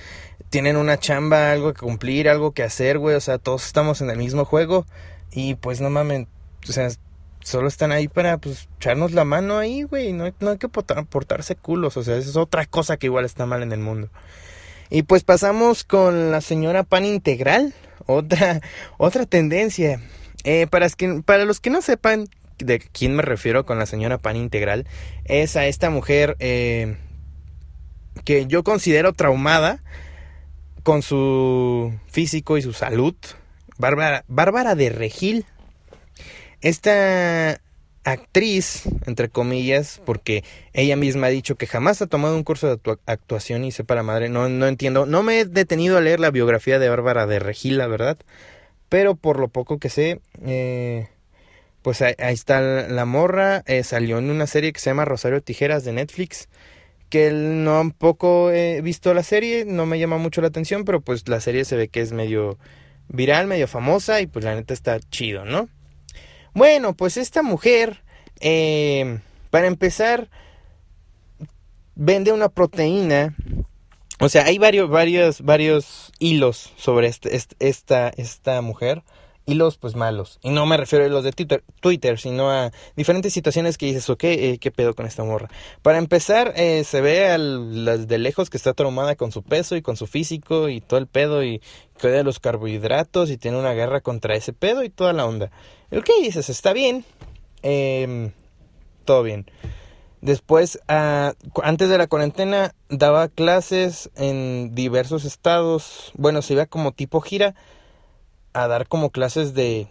tienen 0.51 0.77
una 0.77 0.99
chamba, 0.99 1.53
algo 1.53 1.73
que 1.73 1.81
cumplir, 1.81 2.29
algo 2.29 2.53
que 2.53 2.63
hacer, 2.63 2.99
güey, 2.99 3.17
o 3.17 3.21
sea, 3.21 3.39
todos 3.39 3.67
estamos 3.67 4.01
en 4.01 4.11
el 4.11 4.19
mismo 4.19 4.45
juego 4.45 4.87
y 5.31 5.55
pues 5.55 5.81
no 5.81 5.91
mames, 5.91 6.27
o 6.69 6.73
sea, 6.73 6.89
solo 7.41 7.69
están 7.69 7.93
ahí 7.93 8.09
para 8.09 8.39
pues 8.39 8.69
echarnos 8.77 9.13
la 9.13 9.25
mano 9.25 9.59
ahí, 9.59 9.83
güey, 9.83 10.13
no, 10.13 10.33
no 10.41 10.51
hay 10.51 10.59
que 10.59 10.69
portarse 10.69 11.57
culos, 11.57 11.97
o 11.97 12.03
sea, 12.03 12.17
es 12.17 12.37
otra 12.37 12.67
cosa 12.67 12.97
que 12.97 13.07
igual 13.07 13.25
está 13.25 13.47
mal 13.47 13.63
en 13.63 13.73
el 13.73 13.81
mundo. 13.81 14.11
Y 14.91 15.05
pues 15.05 15.25
pasamos 15.25 15.85
con 15.85 16.31
la 16.31 16.43
señora 16.43 16.83
pan 16.83 17.07
integral, 17.07 17.73
otra, 18.07 18.61
otra 18.99 19.25
tendencia. 19.25 20.01
Eh, 20.45 20.67
para, 20.67 20.89
para 21.25 21.45
los 21.47 21.61
que 21.61 21.71
no 21.71 21.81
sepan, 21.81 22.29
de 22.65 22.79
quién 22.79 23.15
me 23.15 23.23
refiero 23.23 23.65
con 23.67 23.79
la 23.79 23.87
señora 23.87 24.19
pan 24.19 24.37
integral 24.37 24.87
es 25.25 25.57
a 25.57 25.67
esta 25.67 25.91
mujer 25.91 26.37
eh, 26.39 26.97
que 28.25 28.47
yo 28.47 28.65
considero 28.65 29.13
traumada 29.13 29.81
con 30.83 31.03
su 31.03 31.93
físico 32.09 32.59
y 32.59 32.63
su 32.63 32.73
salud. 32.73 33.15
Bárbara, 33.79 34.25
Bárbara 34.29 34.75
de 34.75 34.91
Regil. 34.91 35.45
Esta 36.61 37.61
actriz, 38.05 38.85
entre 39.07 39.29
comillas, 39.29 40.01
porque 40.05 40.45
ella 40.73 40.97
misma 40.97 41.29
ha 41.29 41.31
dicho 41.31 41.57
que 41.57 41.67
jamás 41.67 42.03
ha 42.03 42.07
tomado 42.07 42.37
un 42.37 42.43
curso 42.43 42.77
de 42.77 42.99
actuación 43.07 43.65
y 43.65 43.73
sepa 43.73 43.95
la 43.95 44.03
madre, 44.03 44.29
no, 44.29 44.49
no 44.49 44.67
entiendo, 44.67 45.07
no 45.07 45.23
me 45.23 45.41
he 45.41 45.45
detenido 45.45 45.97
a 45.97 46.01
leer 46.01 46.21
la 46.21 46.31
biografía 46.31 46.79
de 46.79 46.89
Bárbara 46.89 47.27
de 47.27 47.39
Regil, 47.39 47.79
la 47.79 47.87
verdad, 47.87 48.19
pero 48.89 49.15
por 49.15 49.39
lo 49.39 49.49
poco 49.49 49.79
que 49.79 49.89
sé, 49.89 50.21
eh, 50.45 51.09
pues 51.83 52.01
ahí, 52.01 52.15
está 52.19 52.61
la 52.61 53.05
morra, 53.05 53.63
eh, 53.67 53.83
salió 53.83 54.19
en 54.19 54.31
una 54.31 54.47
serie 54.47 54.73
que 54.73 54.81
se 54.81 54.91
llama 54.91 55.05
Rosario 55.05 55.43
Tijeras 55.43 55.85
de 55.85 55.93
Netflix, 55.93 56.49
que 57.11 57.31
no 57.33 57.81
un 57.81 57.91
poco 57.91 58.51
he 58.51 58.81
visto 58.81 59.13
la 59.13 59.23
serie, 59.23 59.65
no 59.67 59.85
me 59.85 59.99
llama 59.99 60.17
mucho 60.17 60.41
la 60.41 60.49
atención, 60.49 60.85
pero 60.85 61.01
pues 61.01 61.29
la 61.29 61.41
serie 61.41 61.65
se 61.65 61.77
ve 61.77 61.89
que 61.89 62.01
es 62.01 62.13
medio 62.13 62.59
viral, 63.09 63.47
medio 63.47 63.69
famosa 63.69 64.21
y 64.21 64.27
pues 64.27 64.45
la 64.45 64.55
neta 64.55 64.73
está 64.73 64.99
chido, 65.01 65.45
¿no? 65.45 65.69
Bueno, 66.55 66.95
pues 66.95 67.17
esta 67.17 67.43
mujer, 67.43 68.03
eh, 68.41 69.19
para 69.51 69.67
empezar, 69.67 70.31
vende 71.95 72.33
una 72.33 72.49
proteína. 72.49 73.35
O 74.21 74.29
sea, 74.29 74.45
hay 74.45 74.59
varios, 74.59 74.89
varios, 74.89 75.43
varios 75.43 76.13
hilos 76.19 76.73
sobre 76.77 77.09
este, 77.09 77.39
esta, 77.59 78.09
esta 78.17 78.61
mujer 78.63 79.03
hilos 79.47 79.77
pues 79.77 79.95
malos. 79.95 80.39
Y 80.43 80.51
no 80.51 80.67
me 80.67 80.77
refiero 80.77 81.05
a 81.05 81.09
los 81.09 81.25
de 81.25 81.33
Twitter, 81.33 81.65
Twitter 81.81 82.19
sino 82.19 82.51
a 82.51 82.71
diferentes 82.97 83.33
situaciones 83.33 83.79
que 83.79 83.87
dices, 83.87 84.09
ok, 84.11 84.25
eh, 84.25 84.59
¿qué 84.61 84.71
pedo 84.71 84.95
con 84.95 85.07
esta 85.07 85.25
morra? 85.25 85.49
Para 85.83 85.99
empezar, 85.99 86.53
eh, 86.57 86.85
se 86.85 87.01
ve 87.01 87.29
al, 87.29 88.07
de 88.07 88.19
lejos 88.19 88.51
que 88.51 88.57
está 88.57 88.75
traumada 88.75 89.17
con 89.17 89.33
su 89.33 89.43
peso 89.43 89.77
y 89.77 89.83
con 89.83 89.97
su 89.97 90.07
físico 90.07 90.69
y 90.69 90.81
todo 90.81 90.99
el 90.99 91.07
pedo 91.07 91.43
y 91.43 91.61
que 91.99 92.09
odia 92.09 92.23
los 92.23 92.41
carbohidratos 92.41 93.31
y 93.31 93.37
tiene 93.37 93.59
una 93.59 93.73
guerra 93.73 94.01
contra 94.01 94.35
ese 94.35 94.53
pedo 94.53 94.83
y 94.83 94.91
toda 94.91 95.13
la 95.13 95.27
onda. 95.27 95.51
Ok, 95.91 96.09
dices, 96.21 96.49
está 96.49 96.73
bien. 96.73 97.05
Em, 97.63 98.33
todo 99.05 99.23
bien. 99.23 99.47
Después, 100.21 100.79
ah, 100.87 101.33
antes 101.65 101.89
de 101.89 101.99
la 101.99 102.07
cuarentena, 102.07 102.75
daba 102.89 103.29
clases 103.29 104.09
en 104.15 104.73
diversos 104.73 105.25
estados. 105.25 106.13
Bueno, 106.15 106.43
se 106.43 106.53
iba 106.53 106.67
como 106.67 106.93
tipo 106.93 107.21
gira 107.21 107.57
a 108.53 108.69
dar 108.69 108.89
como 108.89 109.11
clases 109.11 109.55
de, 109.55 109.89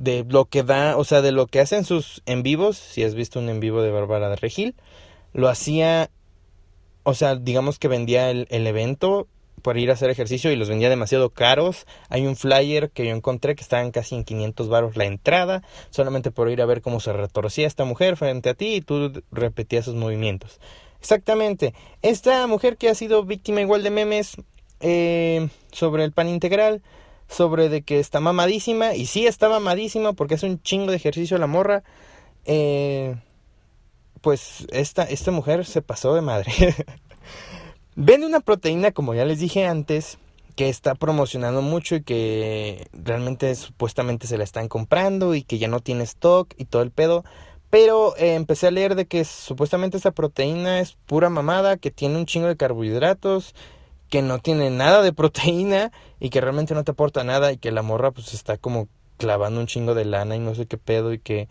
de 0.00 0.24
lo 0.26 0.46
que 0.46 0.62
da, 0.62 0.96
o 0.96 1.04
sea, 1.04 1.20
de 1.20 1.30
lo 1.30 1.46
que 1.46 1.60
hacen 1.60 1.84
sus 1.84 2.22
en 2.24 2.42
vivos, 2.42 2.78
si 2.78 3.04
has 3.04 3.14
visto 3.14 3.38
un 3.38 3.50
en 3.50 3.60
vivo 3.60 3.82
de 3.82 3.90
Bárbara 3.90 4.30
de 4.30 4.36
Regil, 4.36 4.74
lo 5.34 5.48
hacía, 5.48 6.10
o 7.02 7.12
sea, 7.12 7.36
digamos 7.36 7.78
que 7.78 7.86
vendía 7.86 8.30
el, 8.30 8.46
el 8.50 8.66
evento 8.66 9.28
por 9.60 9.76
ir 9.76 9.90
a 9.90 9.92
hacer 9.92 10.08
ejercicio 10.08 10.50
y 10.50 10.56
los 10.56 10.70
vendía 10.70 10.88
demasiado 10.88 11.28
caros. 11.28 11.86
Hay 12.08 12.26
un 12.26 12.34
flyer 12.34 12.90
que 12.90 13.06
yo 13.06 13.14
encontré 13.14 13.54
que 13.54 13.62
estaban 13.62 13.90
casi 13.90 14.14
en 14.14 14.24
500 14.24 14.68
baros 14.68 14.96
la 14.96 15.04
entrada, 15.04 15.62
solamente 15.90 16.30
por 16.30 16.50
ir 16.50 16.62
a 16.62 16.66
ver 16.66 16.80
cómo 16.80 16.98
se 16.98 17.12
retorcía 17.12 17.66
esta 17.66 17.84
mujer 17.84 18.16
frente 18.16 18.48
a 18.48 18.54
ti 18.54 18.76
y 18.76 18.80
tú 18.80 19.22
repetías 19.30 19.84
sus 19.84 19.94
movimientos. 19.94 20.60
Exactamente. 20.98 21.74
Esta 22.00 22.46
mujer 22.46 22.78
que 22.78 22.88
ha 22.88 22.94
sido 22.94 23.24
víctima 23.24 23.60
igual 23.60 23.82
de 23.82 23.90
memes 23.90 24.36
eh, 24.80 25.48
sobre 25.72 26.04
el 26.04 26.12
pan 26.12 26.28
integral, 26.28 26.82
sobre 27.30 27.68
de 27.68 27.82
que 27.82 28.00
está 28.00 28.20
mamadísima, 28.20 28.94
y 28.94 29.06
sí 29.06 29.26
está 29.26 29.48
mamadísima 29.48 30.12
porque 30.12 30.34
hace 30.34 30.46
un 30.46 30.60
chingo 30.60 30.90
de 30.90 30.96
ejercicio 30.96 31.38
la 31.38 31.46
morra, 31.46 31.84
eh, 32.44 33.16
pues 34.20 34.66
esta, 34.72 35.04
esta 35.04 35.30
mujer 35.30 35.64
se 35.64 35.80
pasó 35.80 36.14
de 36.14 36.20
madre. 36.20 36.52
Vende 37.94 38.26
una 38.26 38.40
proteína, 38.40 38.92
como 38.92 39.14
ya 39.14 39.24
les 39.24 39.38
dije 39.38 39.66
antes, 39.66 40.18
que 40.56 40.68
está 40.68 40.94
promocionando 40.94 41.62
mucho 41.62 41.94
y 41.94 42.02
que 42.02 42.88
realmente 42.92 43.54
supuestamente 43.54 44.26
se 44.26 44.36
la 44.36 44.44
están 44.44 44.68
comprando 44.68 45.34
y 45.34 45.42
que 45.42 45.58
ya 45.58 45.68
no 45.68 45.80
tiene 45.80 46.04
stock 46.04 46.52
y 46.58 46.64
todo 46.64 46.82
el 46.82 46.90
pedo. 46.90 47.24
Pero 47.70 48.16
eh, 48.16 48.34
empecé 48.34 48.66
a 48.66 48.72
leer 48.72 48.96
de 48.96 49.06
que 49.06 49.24
supuestamente 49.24 49.96
esta 49.96 50.10
proteína 50.10 50.80
es 50.80 50.96
pura 51.06 51.30
mamada, 51.30 51.76
que 51.76 51.92
tiene 51.92 52.16
un 52.16 52.26
chingo 52.26 52.48
de 52.48 52.56
carbohidratos, 52.56 53.54
que 54.10 54.22
no 54.22 54.38
tiene 54.38 54.70
nada 54.70 55.02
de 55.02 55.12
proteína 55.12 55.92
y 56.18 56.30
que 56.30 56.40
realmente 56.40 56.74
no 56.74 56.84
te 56.84 56.90
aporta 56.90 57.24
nada 57.24 57.52
y 57.52 57.56
que 57.56 57.70
la 57.72 57.82
morra 57.82 58.10
pues 58.10 58.34
está 58.34 58.58
como 58.58 58.88
clavando 59.16 59.60
un 59.60 59.66
chingo 59.66 59.94
de 59.94 60.04
lana 60.04 60.36
y 60.36 60.40
no 60.40 60.54
sé 60.54 60.66
qué 60.66 60.76
pedo 60.76 61.12
y 61.12 61.18
que... 61.18 61.48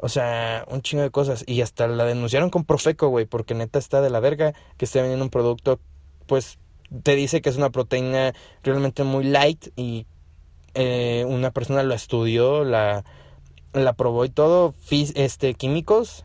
O 0.00 0.08
sea, 0.08 0.64
un 0.68 0.80
chingo 0.80 1.02
de 1.02 1.10
cosas. 1.10 1.42
Y 1.46 1.60
hasta 1.60 1.88
la 1.88 2.04
denunciaron 2.04 2.50
con 2.50 2.64
Profeco, 2.64 3.08
güey, 3.08 3.26
porque 3.26 3.54
neta 3.54 3.80
está 3.80 4.00
de 4.00 4.10
la 4.10 4.20
verga 4.20 4.54
que 4.76 4.84
esté 4.84 5.00
vendiendo 5.00 5.24
un 5.24 5.30
producto, 5.30 5.80
pues 6.26 6.58
te 7.02 7.16
dice 7.16 7.40
que 7.40 7.48
es 7.48 7.56
una 7.56 7.70
proteína 7.70 8.32
realmente 8.62 9.02
muy 9.02 9.24
light 9.24 9.68
y 9.74 10.06
eh, 10.74 11.24
una 11.26 11.50
persona 11.50 11.82
lo 11.82 11.94
estudió, 11.94 12.64
la, 12.64 13.04
la 13.72 13.92
probó 13.94 14.24
y 14.24 14.30
todo, 14.30 14.74
este, 14.90 15.54
químicos 15.54 16.24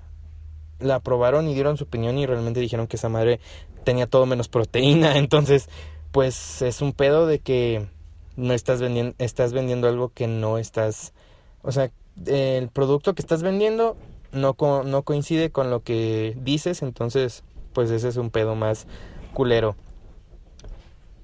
la 0.80 1.00
probaron 1.00 1.48
y 1.48 1.54
dieron 1.54 1.78
su 1.78 1.86
opinión 1.86 2.18
y 2.18 2.26
realmente 2.26 2.60
dijeron 2.60 2.88
que 2.88 2.98
esa 2.98 3.10
madre 3.10 3.40
tenía 3.84 4.08
todo 4.08 4.26
menos 4.26 4.48
proteína, 4.48 5.18
entonces 5.18 5.70
pues 6.12 6.62
es 6.62 6.82
un 6.82 6.94
pedo 6.94 7.26
de 7.26 7.40
que 7.40 7.88
no 8.36 8.54
estás 8.54 8.82
vendiendo, 8.82 9.16
estás 9.18 9.54
vendiendo 9.54 9.88
algo 9.88 10.10
que 10.10 10.28
no 10.28 10.58
estás, 10.58 11.14
o 11.62 11.72
sea, 11.72 11.92
el 12.26 12.70
producto 12.70 13.14
que 13.16 13.22
estás 13.22 13.42
vendiendo 13.42 13.98
no, 14.32 14.56
no 14.84 15.02
coincide 15.04 15.52
con 15.52 15.70
lo 15.70 15.82
que 15.82 16.36
dices, 16.38 16.82
entonces 16.82 17.44
pues 17.74 17.90
ese 17.90 18.10
es 18.10 18.18
un 18.18 18.30
pedo 18.30 18.56
más 18.56 18.88
culero. 19.34 19.76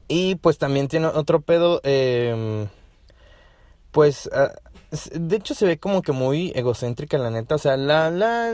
Y 0.08 0.36
pues 0.36 0.58
también 0.58 0.88
tiene 0.88 1.06
otro 1.06 1.42
pedo, 1.42 1.82
eh, 1.84 2.68
pues 3.92 4.28
ah, 4.34 4.52
de 5.14 5.36
hecho 5.36 5.54
se 5.54 5.68
ve 5.68 5.78
como 5.78 6.02
que 6.02 6.12
muy 6.12 6.52
egocéntrica 6.56 7.20
la 7.20 7.30
neta, 7.30 7.56
o 7.56 7.60
sea, 7.60 7.78
la, 7.78 8.10
la, 8.10 8.52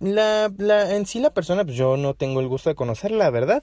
la, 0.00 0.50
la, 0.58 0.96
en 0.96 1.06
sí 1.06 1.20
la 1.20 1.30
persona, 1.30 1.64
pues 1.64 1.76
yo 1.76 1.96
no 1.96 2.14
tengo 2.14 2.40
el 2.40 2.48
gusto 2.48 2.70
de 2.70 2.74
conocerla, 2.74 3.24
la 3.24 3.30
verdad. 3.30 3.62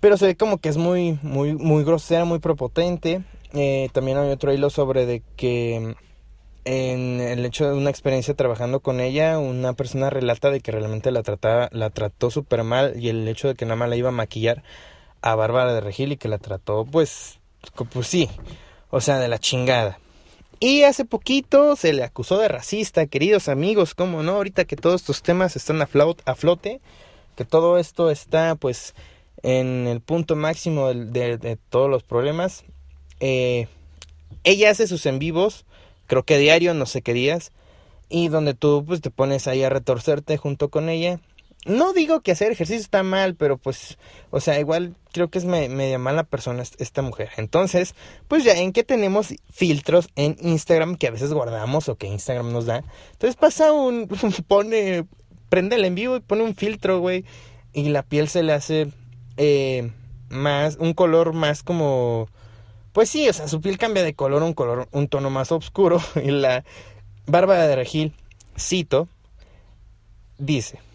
Pero 0.00 0.16
se 0.16 0.26
ve 0.26 0.36
como 0.36 0.58
que 0.58 0.68
es 0.68 0.76
muy, 0.76 1.18
muy, 1.22 1.54
muy 1.54 1.84
grosera, 1.84 2.24
muy 2.24 2.38
propotente. 2.38 3.22
Eh, 3.52 3.88
también 3.92 4.18
hay 4.18 4.30
otro 4.30 4.52
hilo 4.52 4.70
sobre 4.70 5.06
de 5.06 5.22
que 5.36 5.96
en 6.64 7.20
el 7.20 7.44
hecho 7.44 7.66
de 7.66 7.76
una 7.76 7.90
experiencia 7.90 8.34
trabajando 8.34 8.80
con 8.80 9.00
ella, 9.00 9.38
una 9.38 9.72
persona 9.72 10.10
relata 10.10 10.50
de 10.50 10.60
que 10.60 10.70
realmente 10.70 11.10
la 11.10 11.22
trataba, 11.22 11.68
la 11.72 11.90
trató 11.90 12.30
súper 12.30 12.62
mal 12.62 12.92
y 12.96 13.08
el 13.08 13.26
hecho 13.26 13.48
de 13.48 13.54
que 13.54 13.64
nada 13.64 13.76
más 13.76 13.88
la 13.88 13.96
iba 13.96 14.10
a 14.10 14.12
maquillar 14.12 14.62
a 15.22 15.34
Bárbara 15.34 15.72
de 15.72 15.80
Regil 15.80 16.12
y 16.12 16.16
que 16.16 16.28
la 16.28 16.38
trató, 16.38 16.84
pues, 16.84 17.40
pues 17.92 18.06
sí, 18.06 18.28
o 18.90 19.00
sea, 19.00 19.18
de 19.18 19.28
la 19.28 19.38
chingada. 19.38 19.98
Y 20.60 20.82
hace 20.82 21.04
poquito 21.04 21.76
se 21.76 21.92
le 21.92 22.02
acusó 22.02 22.38
de 22.38 22.48
racista, 22.48 23.06
queridos 23.06 23.48
amigos, 23.48 23.94
¿cómo 23.94 24.24
no? 24.24 24.32
Ahorita 24.32 24.64
que 24.64 24.74
todos 24.74 25.02
estos 25.02 25.22
temas 25.22 25.54
están 25.54 25.80
a, 25.80 25.86
flote, 25.86 26.80
que 27.36 27.44
todo 27.44 27.78
esto 27.78 28.10
está, 28.10 28.56
pues, 28.56 28.94
en 29.44 29.86
el 29.86 30.00
punto 30.00 30.34
máximo 30.34 30.92
de, 30.92 31.58
todos 31.70 31.88
los 31.88 32.02
problemas. 32.02 32.64
Eh, 33.20 33.68
ella 34.42 34.70
hace 34.70 34.88
sus 34.88 35.06
en 35.06 35.20
vivos, 35.20 35.64
creo 36.08 36.24
que 36.24 36.38
diario, 36.38 36.74
no 36.74 36.86
sé 36.86 37.02
qué 37.02 37.12
días, 37.12 37.52
y 38.08 38.26
donde 38.26 38.54
tú, 38.54 38.84
pues, 38.84 39.00
te 39.00 39.10
pones 39.10 39.46
ahí 39.46 39.62
a 39.62 39.70
retorcerte 39.70 40.38
junto 40.38 40.70
con 40.70 40.88
ella 40.88 41.20
no 41.66 41.92
digo 41.92 42.20
que 42.20 42.32
hacer 42.32 42.52
ejercicio 42.52 42.80
está 42.80 43.02
mal, 43.02 43.34
pero 43.34 43.58
pues, 43.58 43.98
o 44.30 44.40
sea, 44.40 44.58
igual 44.60 44.94
creo 45.12 45.28
que 45.28 45.38
es 45.38 45.44
media 45.44 45.98
mala 45.98 46.24
persona 46.24 46.62
esta 46.62 47.02
mujer. 47.02 47.30
Entonces, 47.36 47.94
pues 48.28 48.44
ya 48.44 48.52
en 48.52 48.72
que 48.72 48.84
tenemos 48.84 49.34
filtros 49.50 50.08
en 50.16 50.36
Instagram 50.40 50.96
que 50.96 51.08
a 51.08 51.10
veces 51.10 51.32
guardamos 51.32 51.88
o 51.88 51.96
que 51.96 52.06
Instagram 52.06 52.52
nos 52.52 52.66
da. 52.66 52.84
Entonces 53.12 53.36
pasa 53.36 53.72
un, 53.72 54.08
pone, 54.48 55.04
prende 55.48 55.76
el 55.76 55.84
en 55.84 55.94
vivo 55.94 56.16
y 56.16 56.20
pone 56.20 56.42
un 56.42 56.54
filtro, 56.54 57.00
güey. 57.00 57.24
Y 57.72 57.88
la 57.90 58.02
piel 58.02 58.28
se 58.28 58.42
le 58.42 58.52
hace 58.52 58.88
eh, 59.36 59.90
más, 60.30 60.76
un 60.76 60.94
color 60.94 61.32
más 61.32 61.62
como, 61.62 62.28
pues 62.92 63.10
sí, 63.10 63.28
o 63.28 63.32
sea, 63.32 63.48
su 63.48 63.60
piel 63.60 63.78
cambia 63.78 64.02
de 64.02 64.14
color, 64.14 64.42
un 64.42 64.54
color, 64.54 64.88
un 64.92 65.08
tono 65.08 65.30
más 65.30 65.52
oscuro. 65.52 66.00
Y 66.24 66.30
la 66.30 66.64
barba 67.26 67.58
de 67.58 67.76
Regil, 67.76 68.14
cito, 68.56 69.08
dice. 70.38 70.87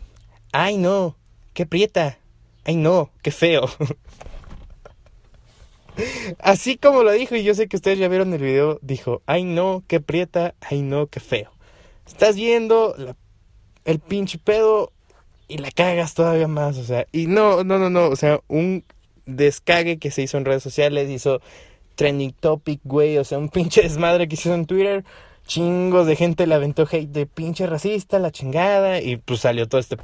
¡Ay 0.54 0.78
no! 0.78 1.18
¡Qué 1.54 1.66
prieta! 1.66 2.20
¡Ay 2.64 2.76
no! 2.76 3.10
¡Qué 3.24 3.32
feo! 3.32 3.68
Así 6.38 6.78
como 6.78 7.02
lo 7.02 7.12
dijo, 7.12 7.36
y 7.36 7.44
yo 7.44 7.56
sé 7.56 7.68
que 7.68 7.76
ustedes 7.76 7.98
ya 7.98 8.08
vieron 8.08 8.32
el 8.34 8.42
video, 8.42 8.78
dijo, 8.84 9.24
ay 9.26 9.44
no, 9.44 9.84
qué 9.88 10.00
prieta, 10.00 10.54
ay 10.62 10.84
no, 10.84 11.08
qué 11.08 11.20
feo. 11.20 11.52
Estás 12.06 12.36
viendo 12.36 12.96
el 13.86 14.00
pinche 14.00 14.38
pedo 14.38 14.92
y 15.48 15.58
la 15.58 15.72
cagas 15.72 16.14
todavía 16.14 16.48
más, 16.48 16.78
o 16.78 16.84
sea, 16.84 17.08
y 17.12 17.26
no, 17.26 17.64
no, 17.64 17.80
no, 17.80 17.90
no, 17.90 18.08
o 18.08 18.16
sea, 18.16 18.40
un 18.48 18.84
descague 19.26 19.98
que 19.98 20.12
se 20.12 20.22
hizo 20.22 20.38
en 20.38 20.46
redes 20.46 20.62
sociales, 20.62 21.10
hizo 21.10 21.42
trending 21.96 22.34
topic, 22.34 22.80
güey, 22.84 23.18
o 23.18 23.24
sea, 23.24 23.40
un 23.40 23.50
pinche 23.50 23.82
desmadre 23.82 24.28
que 24.28 24.36
hizo 24.36 24.54
en 24.54 24.68
Twitter, 24.68 25.04
chingos 25.48 26.06
de 26.06 26.16
gente 26.16 26.46
le 26.46 26.54
aventó 26.54 26.88
hate 26.90 27.10
de 27.10 27.26
pinche 27.26 27.66
racista, 27.66 28.20
la 28.20 28.32
chingada, 28.32 29.02
y 29.02 29.18
pues 29.18 29.40
salió 29.42 29.68
todo 29.68 29.82
este 29.82 29.98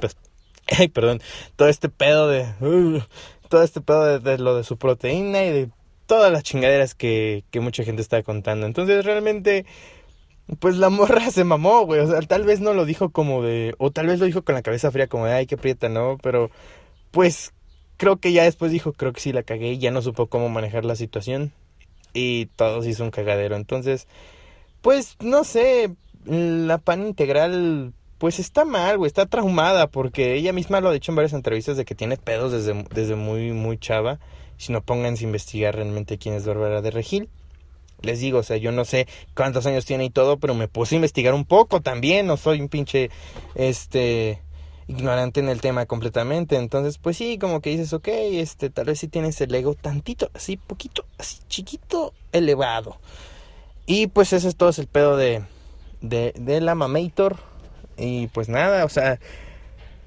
ay, 0.78 0.88
perdón, 0.88 1.20
todo 1.56 1.68
este 1.68 1.88
pedo 1.88 2.28
de, 2.28 2.42
uh, 2.60 3.00
todo 3.48 3.62
este 3.62 3.80
pedo 3.80 4.18
de, 4.18 4.38
lo 4.38 4.56
de 4.56 4.64
su 4.64 4.76
proteína 4.78 5.44
y 5.44 5.50
de 5.50 5.70
todas 6.06 6.32
las 6.32 6.42
chingaderas 6.42 6.94
que, 6.94 7.44
que 7.50 7.60
mucha 7.60 7.84
gente 7.84 8.02
está 8.02 8.22
contando. 8.22 8.66
Entonces 8.66 9.04
realmente, 9.04 9.66
pues 10.58 10.76
la 10.76 10.88
morra 10.90 11.30
se 11.30 11.44
mamó, 11.44 11.84
güey. 11.84 12.00
O 12.00 12.06
sea, 12.06 12.20
tal 12.22 12.44
vez 12.44 12.60
no 12.60 12.74
lo 12.74 12.84
dijo 12.84 13.10
como 13.10 13.42
de, 13.42 13.74
o 13.78 13.90
tal 13.90 14.06
vez 14.06 14.18
lo 14.18 14.26
dijo 14.26 14.42
con 14.44 14.54
la 14.54 14.62
cabeza 14.62 14.90
fría 14.90 15.08
como 15.08 15.26
de, 15.26 15.32
ay, 15.32 15.46
qué 15.46 15.56
prieta, 15.56 15.88
¿no? 15.88 16.18
Pero, 16.22 16.50
pues, 17.10 17.52
creo 17.96 18.18
que 18.18 18.32
ya 18.32 18.44
después 18.44 18.72
dijo, 18.72 18.92
creo 18.92 19.12
que 19.12 19.20
sí 19.20 19.32
la 19.32 19.42
cagué 19.42 19.78
ya 19.78 19.90
no 19.90 20.02
supo 20.02 20.28
cómo 20.28 20.48
manejar 20.48 20.84
la 20.84 20.96
situación. 20.96 21.52
Y 22.12 22.46
todo 22.56 22.82
se 22.82 22.90
hizo 22.90 23.04
un 23.04 23.10
cagadero. 23.10 23.56
Entonces, 23.56 24.08
pues, 24.82 25.16
no 25.20 25.44
sé, 25.44 25.94
la 26.24 26.78
pan 26.78 27.06
integral 27.06 27.92
pues 28.20 28.38
está 28.38 28.66
mal, 28.66 28.98
güey, 28.98 29.06
está 29.06 29.24
traumada 29.24 29.86
porque 29.86 30.34
ella 30.34 30.52
misma 30.52 30.82
lo 30.82 30.90
ha 30.90 30.92
dicho 30.92 31.10
en 31.10 31.16
varias 31.16 31.32
entrevistas 31.32 31.78
de 31.78 31.86
que 31.86 31.94
tiene 31.94 32.18
pedos 32.18 32.52
desde, 32.52 32.84
desde 32.94 33.16
muy, 33.16 33.52
muy 33.52 33.78
chava. 33.78 34.20
Si 34.58 34.74
no 34.74 34.82
pónganse 34.82 35.24
a 35.24 35.28
investigar 35.28 35.74
realmente 35.74 36.18
quién 36.18 36.34
es 36.34 36.44
Bárbara 36.44 36.82
de 36.82 36.90
Regil. 36.90 37.30
Les 38.02 38.20
digo, 38.20 38.40
o 38.40 38.42
sea, 38.42 38.58
yo 38.58 38.72
no 38.72 38.84
sé 38.84 39.08
cuántos 39.34 39.64
años 39.64 39.86
tiene 39.86 40.04
y 40.04 40.10
todo, 40.10 40.36
pero 40.36 40.52
me 40.52 40.68
puse 40.68 40.94
a 40.94 40.96
investigar 40.96 41.32
un 41.32 41.46
poco 41.46 41.80
también. 41.80 42.26
No 42.26 42.36
soy 42.36 42.60
un 42.60 42.68
pinche, 42.68 43.08
este, 43.54 44.42
ignorante 44.86 45.40
en 45.40 45.48
el 45.48 45.62
tema 45.62 45.86
completamente. 45.86 46.56
Entonces, 46.56 46.98
pues 46.98 47.16
sí, 47.16 47.38
como 47.38 47.62
que 47.62 47.70
dices, 47.70 47.94
ok, 47.94 48.08
este, 48.08 48.68
tal 48.68 48.84
vez 48.84 48.98
sí 48.98 49.08
tienes 49.08 49.40
el 49.40 49.54
ego 49.54 49.74
tantito, 49.74 50.30
así, 50.34 50.58
poquito, 50.58 51.06
así, 51.16 51.38
chiquito, 51.48 52.12
elevado. 52.32 52.98
Y 53.86 54.08
pues 54.08 54.34
ese 54.34 54.48
es 54.48 54.56
todo 54.56 54.70
el 54.76 54.88
pedo 54.88 55.16
de, 55.16 55.42
de, 56.02 56.34
de 56.36 56.60
la 56.60 56.74
Mamator 56.74 57.48
y 58.00 58.28
pues 58.28 58.48
nada, 58.48 58.84
o 58.84 58.88
sea, 58.88 59.18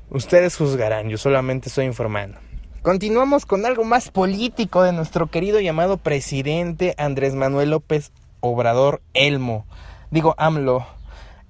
ustedes 0.09 0.57
juzgarán, 0.57 1.09
yo 1.09 1.17
solamente 1.17 1.69
estoy 1.69 1.85
informando. 1.85 2.37
Continuamos 2.81 3.45
con 3.45 3.65
algo 3.65 3.85
más 3.85 4.11
político 4.11 4.83
de 4.83 4.91
nuestro 4.91 5.27
querido 5.27 5.61
llamado 5.61 5.97
presidente 5.97 6.95
Andrés 6.97 7.33
Manuel 7.33 7.69
López 7.69 8.11
Obrador 8.41 9.01
Elmo. 9.13 9.65
Digo, 10.11 10.35
AMLO. 10.37 10.85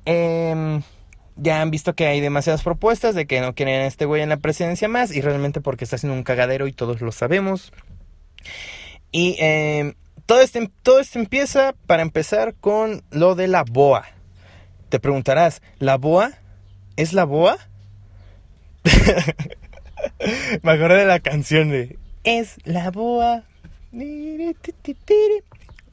Em, 0.05 0.83
ya 1.35 1.61
han 1.61 1.71
visto 1.71 1.95
que 1.95 2.05
hay 2.05 2.21
demasiadas 2.21 2.61
propuestas 2.61 3.15
de 3.15 3.25
que 3.25 3.41
no 3.41 3.55
quieren 3.55 3.81
a 3.81 3.87
este 3.87 4.05
güey 4.05 4.21
en 4.21 4.29
la 4.29 4.37
presidencia 4.37 4.87
más 4.87 5.11
y 5.11 5.21
realmente 5.21 5.59
porque 5.59 5.85
está 5.85 5.95
haciendo 5.95 6.15
un 6.15 6.23
cagadero 6.23 6.67
y 6.67 6.71
todos 6.71 7.01
lo 7.01 7.11
sabemos. 7.11 7.73
Y 9.11 9.35
em, 9.39 9.95
todo, 10.27 10.41
este, 10.41 10.69
todo 10.83 10.99
esto 10.99 11.17
empieza 11.17 11.73
para 11.87 12.03
empezar 12.03 12.53
con 12.53 13.03
lo 13.09 13.33
de 13.33 13.47
la 13.47 13.63
BOA. 13.63 14.05
Te 14.93 14.99
preguntarás, 14.99 15.63
¿la 15.79 15.97
boa? 15.97 16.33
¿Es 16.97 17.13
la 17.13 17.23
boa? 17.23 17.57
Me 20.61 20.71
acordé 20.71 20.99
de 20.99 21.05
la 21.07 21.19
canción 21.19 21.71
de 21.71 21.97
Es 22.23 22.57
la 22.63 22.91
boa. 22.91 23.41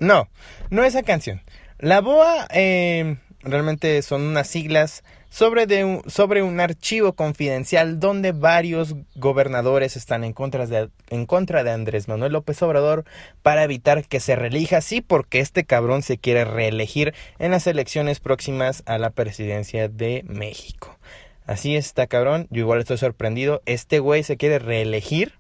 No, 0.01 0.29
no 0.69 0.85
esa 0.85 1.03
canción. 1.03 1.41
La 1.79 2.03
boa 2.03 2.47
eh, 2.53 3.17
realmente 3.41 4.03
son 4.03 4.21
unas 4.21 4.49
siglas 4.49 5.03
sobre, 5.31 5.85
un, 5.85 6.03
sobre 6.11 6.43
un 6.43 6.61
archivo 6.61 7.15
confidencial 7.15 7.99
donde 7.99 8.33
varios 8.33 8.95
gobernadores 9.15 9.97
están 9.97 10.25
en 10.25 10.33
contra, 10.33 10.67
de, 10.67 10.91
en 11.09 11.25
contra 11.25 11.65
de 11.65 11.71
Andrés 11.71 12.09
Manuel 12.09 12.33
López 12.33 12.61
Obrador 12.63 13.05
para 13.43 13.65
evitar 13.65 14.05
que 14.05 14.21
se 14.21 14.37
reelija, 14.37 14.81
sí, 14.81 15.01
porque 15.01 15.41
este 15.41 15.65
cabrón 15.65 16.03
se 16.03 16.19
quiere 16.19 16.45
reelegir 16.45 17.15
en 17.39 17.53
las 17.53 17.67
elecciones 17.67 18.21
próximas 18.21 18.83
a 18.87 18.99
la 18.99 19.11
presidencia 19.11 19.89
de 19.89 20.25
México. 20.27 20.99
Así 21.47 21.75
está, 21.77 22.07
cabrón. 22.07 22.47
Yo 22.51 22.61
igual 22.61 22.81
estoy 22.81 22.99
sorprendido. 22.99 23.63
Este 23.67 23.99
güey 23.99 24.23
se 24.23 24.37
quiere 24.37 24.59
reelegir 24.59 25.33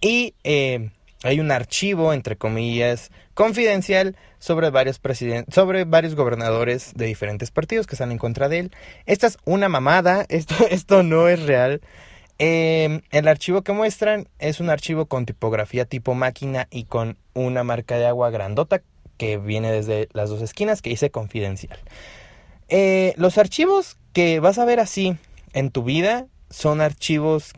y 0.00 0.34
eh, 0.44 0.90
hay 1.24 1.40
un 1.40 1.50
archivo, 1.50 2.12
entre 2.12 2.36
comillas, 2.36 3.10
confidencial 3.34 4.16
sobre 4.38 4.70
varios 4.70 5.00
sobre 5.48 5.84
varios 5.84 6.14
gobernadores 6.14 6.92
de 6.94 7.06
diferentes 7.06 7.50
partidos 7.50 7.86
que 7.86 7.94
están 7.94 8.12
en 8.12 8.18
contra 8.18 8.48
de 8.48 8.58
él. 8.60 8.72
Esta 9.06 9.26
es 9.26 9.38
una 9.44 9.68
mamada, 9.68 10.26
esto, 10.28 10.54
esto 10.70 11.02
no 11.02 11.28
es 11.28 11.42
real. 11.42 11.80
Em, 12.38 13.02
el 13.10 13.28
archivo 13.28 13.62
que 13.62 13.72
muestran 13.72 14.28
es 14.38 14.60
un 14.60 14.68
archivo 14.68 15.06
con 15.06 15.24
tipografía 15.24 15.84
tipo 15.84 16.14
máquina 16.14 16.66
y 16.70 16.84
con 16.84 17.16
una 17.32 17.64
marca 17.64 17.96
de 17.96 18.06
agua 18.06 18.30
grandota 18.30 18.82
que 19.16 19.38
viene 19.38 19.70
desde 19.70 20.08
las 20.12 20.28
dos 20.30 20.42
esquinas 20.42 20.82
que 20.82 20.90
dice 20.90 21.10
confidencial. 21.10 21.78
Eh, 22.68 23.14
los 23.16 23.38
archivos 23.38 23.96
que 24.12 24.40
vas 24.40 24.58
a 24.58 24.64
ver 24.64 24.80
así 24.80 25.16
en 25.52 25.70
tu 25.70 25.84
vida 25.84 26.26
son 26.50 26.80
archivos 26.80 27.52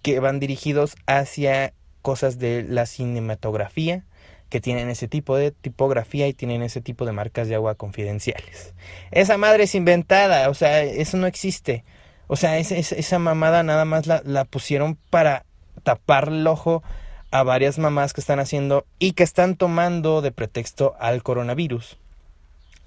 que 0.00 0.18
van 0.18 0.40
dirigidos 0.40 0.96
hacia 1.06 1.74
cosas 2.02 2.38
de 2.38 2.64
la 2.68 2.86
cinematografía 2.86 4.04
que 4.52 4.60
tienen 4.60 4.90
ese 4.90 5.08
tipo 5.08 5.38
de 5.38 5.50
tipografía 5.50 6.28
y 6.28 6.34
tienen 6.34 6.62
ese 6.62 6.82
tipo 6.82 7.06
de 7.06 7.12
marcas 7.12 7.48
de 7.48 7.54
agua 7.54 7.74
confidenciales. 7.74 8.74
Esa 9.10 9.38
madre 9.38 9.62
es 9.62 9.74
inventada, 9.74 10.50
o 10.50 10.54
sea, 10.54 10.82
eso 10.82 11.16
no 11.16 11.26
existe. 11.26 11.84
O 12.26 12.36
sea, 12.36 12.58
esa, 12.58 13.18
mamada 13.18 13.62
nada 13.62 13.86
más 13.86 14.06
la, 14.06 14.44
pusieron 14.44 14.98
para 15.08 15.46
tapar 15.84 16.28
el 16.28 16.46
ojo 16.46 16.82
a 17.30 17.42
varias 17.42 17.78
mamás 17.78 18.12
que 18.12 18.20
están 18.20 18.40
haciendo 18.40 18.84
y 18.98 19.12
que 19.12 19.22
están 19.22 19.56
tomando 19.56 20.20
de 20.20 20.32
pretexto 20.32 20.96
al 21.00 21.22
coronavirus. 21.22 21.96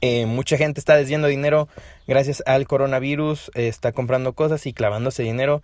Eh, 0.01 0.28
mucha 0.28 0.58
gente 0.58 0.80
está 0.80 0.95
desviando 0.95 1.28
dinero 1.28 1.67
gracias 2.06 2.43
al 2.45 2.67
coronavirus, 2.67 3.49
eh, 3.56 3.69
está 3.69 3.91
comprando 3.91 4.34
cosas 4.34 4.67
y 4.67 4.73
clavándose 4.73 5.23
dinero 5.23 5.63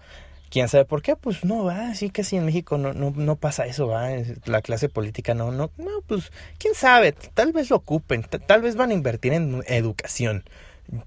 quién 0.52 0.68
sabe 0.68 0.86
por 0.86 1.02
qué, 1.02 1.16
pues 1.16 1.44
no, 1.44 1.64
va, 1.64 1.90
así 1.90 2.10
casi 2.10 2.36
en 2.36 2.46
México 2.46 2.78
no, 2.78 2.94
no, 2.94 3.12
no 3.16 3.36
pasa 3.38 3.66
eso, 3.66 3.88
va, 3.88 4.10
la 4.46 4.62
clase 4.62 4.90
política 4.90 5.34
no, 5.34 5.52
no, 5.52 5.72
no, 5.78 6.02
pues 6.06 6.32
quién 6.60 6.76
sabe, 6.76 7.14
tal 7.14 7.54
vez 7.54 7.70
lo 7.70 7.78
ocupen, 7.78 8.24
tal 8.24 8.62
vez 8.62 8.76
van 8.76 8.92
a 8.92 8.94
invertir 8.94 9.34
en 9.34 9.64
educación, 9.68 10.44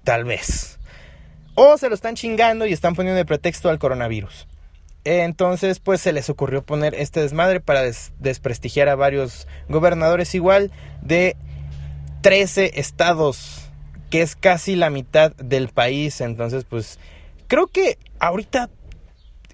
tal 0.03 0.25
vez. 0.25 0.79
O 1.53 1.77
se 1.77 1.87
lo 1.87 1.95
están 1.95 2.15
chingando 2.15 2.65
y 2.65 2.73
están 2.73 2.95
poniendo 2.95 3.17
de 3.17 3.23
pretexto 3.23 3.69
al 3.69 3.79
coronavirus. 3.79 4.47
Entonces, 5.05 5.79
pues 5.79 6.01
se 6.01 6.11
les 6.11 6.29
ocurrió 6.29 6.63
poner 6.63 6.95
este 6.95 7.21
desmadre 7.21 7.61
para 7.61 7.83
desprestigiar 8.19 8.89
a 8.89 8.95
varios 8.95 9.47
gobernadores 9.69 10.33
igual 10.35 10.71
de 11.01 11.37
13 12.21 12.79
estados, 12.79 13.69
que 14.09 14.23
es 14.23 14.35
casi 14.35 14.75
la 14.75 14.89
mitad 14.89 15.33
del 15.35 15.69
país. 15.69 16.19
Entonces, 16.19 16.65
pues 16.65 16.99
creo 17.47 17.67
que 17.67 17.99
ahorita 18.19 18.69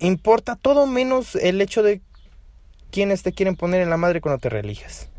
importa 0.02 0.56
todo 0.56 0.86
menos 0.88 1.36
el 1.36 1.62
hecho 1.62 1.84
de 1.84 2.02
quiénes 2.92 3.24
te 3.24 3.32
quieren 3.32 3.56
poner 3.56 3.82
en 3.82 3.90
la 3.90 3.98
madre 3.98 4.20
cuando 4.22 4.40
te 4.40 4.50
religes. 4.50 5.10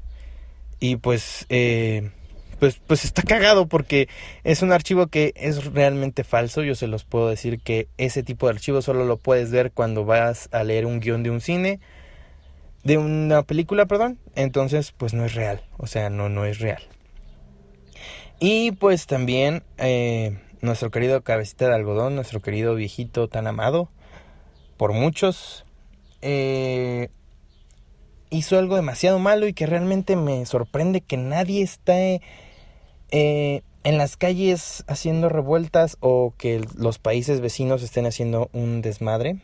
Y 0.79 0.97
pues, 0.97 1.47
eh, 1.49 2.11
pues, 2.59 2.81
pues 2.87 3.05
está 3.05 3.23
cagado 3.23 3.67
porque 3.67 4.09
es 4.45 4.63
un 4.63 4.73
archivo 4.73 5.07
que 5.07 5.33
es 5.37 5.65
realmente 5.73 6.25
falso. 6.25 6.63
Yo 6.63 6.75
se 6.75 6.89
los 6.89 7.05
puedo 7.05 7.29
decir 7.29 7.61
que 7.61 7.89
ese 7.99 8.23
tipo 8.23 8.47
de 8.47 8.55
archivo 8.55 8.83
solo 8.83 9.05
lo 9.05 9.17
puedes 9.17 9.51
ver 9.51 9.73
cuando 9.73 10.05
vas 10.05 10.49
a 10.53 10.65
leer 10.65 10.87
un 10.87 11.01
guion 11.01 11.23
de 11.23 11.31
un 11.31 11.41
cine, 11.41 11.81
de 12.83 12.99
una 12.99 13.43
película, 13.45 13.87
perdón. 13.87 14.19
Entonces, 14.35 14.93
pues 14.93 15.15
no 15.15 15.25
es 15.25 15.35
real. 15.35 15.63
O 15.79 15.87
sea, 15.87 16.11
no, 16.11 16.29
no 16.29 16.45
es 16.45 16.59
real. 16.59 16.83
Y 18.41 18.73
pues 18.73 19.07
también 19.07 19.63
eh, 19.79 20.37
nuestro 20.63 20.91
querido 20.91 21.23
cabecita 21.23 21.69
de 21.69 21.77
algodón, 21.77 22.17
nuestro 22.17 22.43
querido 22.43 22.75
viejito 22.75 23.29
tan 23.29 23.47
amado, 23.47 23.89
por 24.77 24.93
muchos, 24.93 25.65
eh, 26.23 27.09
hizo 28.31 28.59
algo 28.59 28.77
demasiado 28.77 29.19
malo 29.19 29.47
y 29.47 29.53
que 29.53 29.67
realmente 29.67 30.17
me 30.17 30.47
sorprende 30.47 31.01
que 31.01 31.17
nadie 31.17 31.63
esté 31.63 32.23
eh, 33.11 33.63
en 33.85 33.99
las 33.99 34.17
calles 34.17 34.85
haciendo 34.87 35.29
revueltas 35.29 35.99
o 36.01 36.33
que 36.39 36.65
los 36.77 36.99
países 36.99 37.41
vecinos 37.41 37.83
estén 37.83 38.07
haciendo 38.07 38.49
un 38.53 38.81
desmadre. 38.81 39.39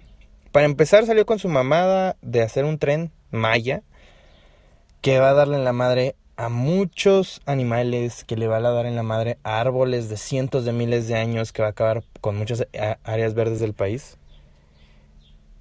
Para 0.53 0.67
empezar 0.67 1.05
salió 1.05 1.27
con 1.27 1.39
su 1.39 1.49
mamada 1.49 2.17
de 2.23 2.43
hacer 2.43 2.65
un 2.65 2.79
tren 2.79 3.13
Maya 3.31 3.83
que 5.03 5.19
va 5.19 5.31
a 5.31 5.35
darle 5.35 5.57
en 5.57 5.65
la 5.65 5.73
madre 5.73 6.17
a 6.37 6.49
muchos 6.49 7.43
animales, 7.47 8.25
que 8.25 8.37
le 8.37 8.47
va 8.47 8.59
a 8.59 8.61
dar 8.61 8.87
en 8.87 8.97
la 8.97 9.03
madre 9.03 9.39
a 9.43 9.61
árboles 9.61 10.09
de 10.09 10.17
cientos 10.17 10.65
de 10.65 10.73
miles 10.73 11.09
de 11.09 11.17
años, 11.17 11.53
que 11.53 11.63
va 11.63 11.69
a 11.69 11.73
acabar 11.73 12.05
con 12.21 12.37
muchas 12.37 12.67
áreas 13.03 13.35
verdes 13.35 13.61
del 13.61 13.75
país 13.75 14.17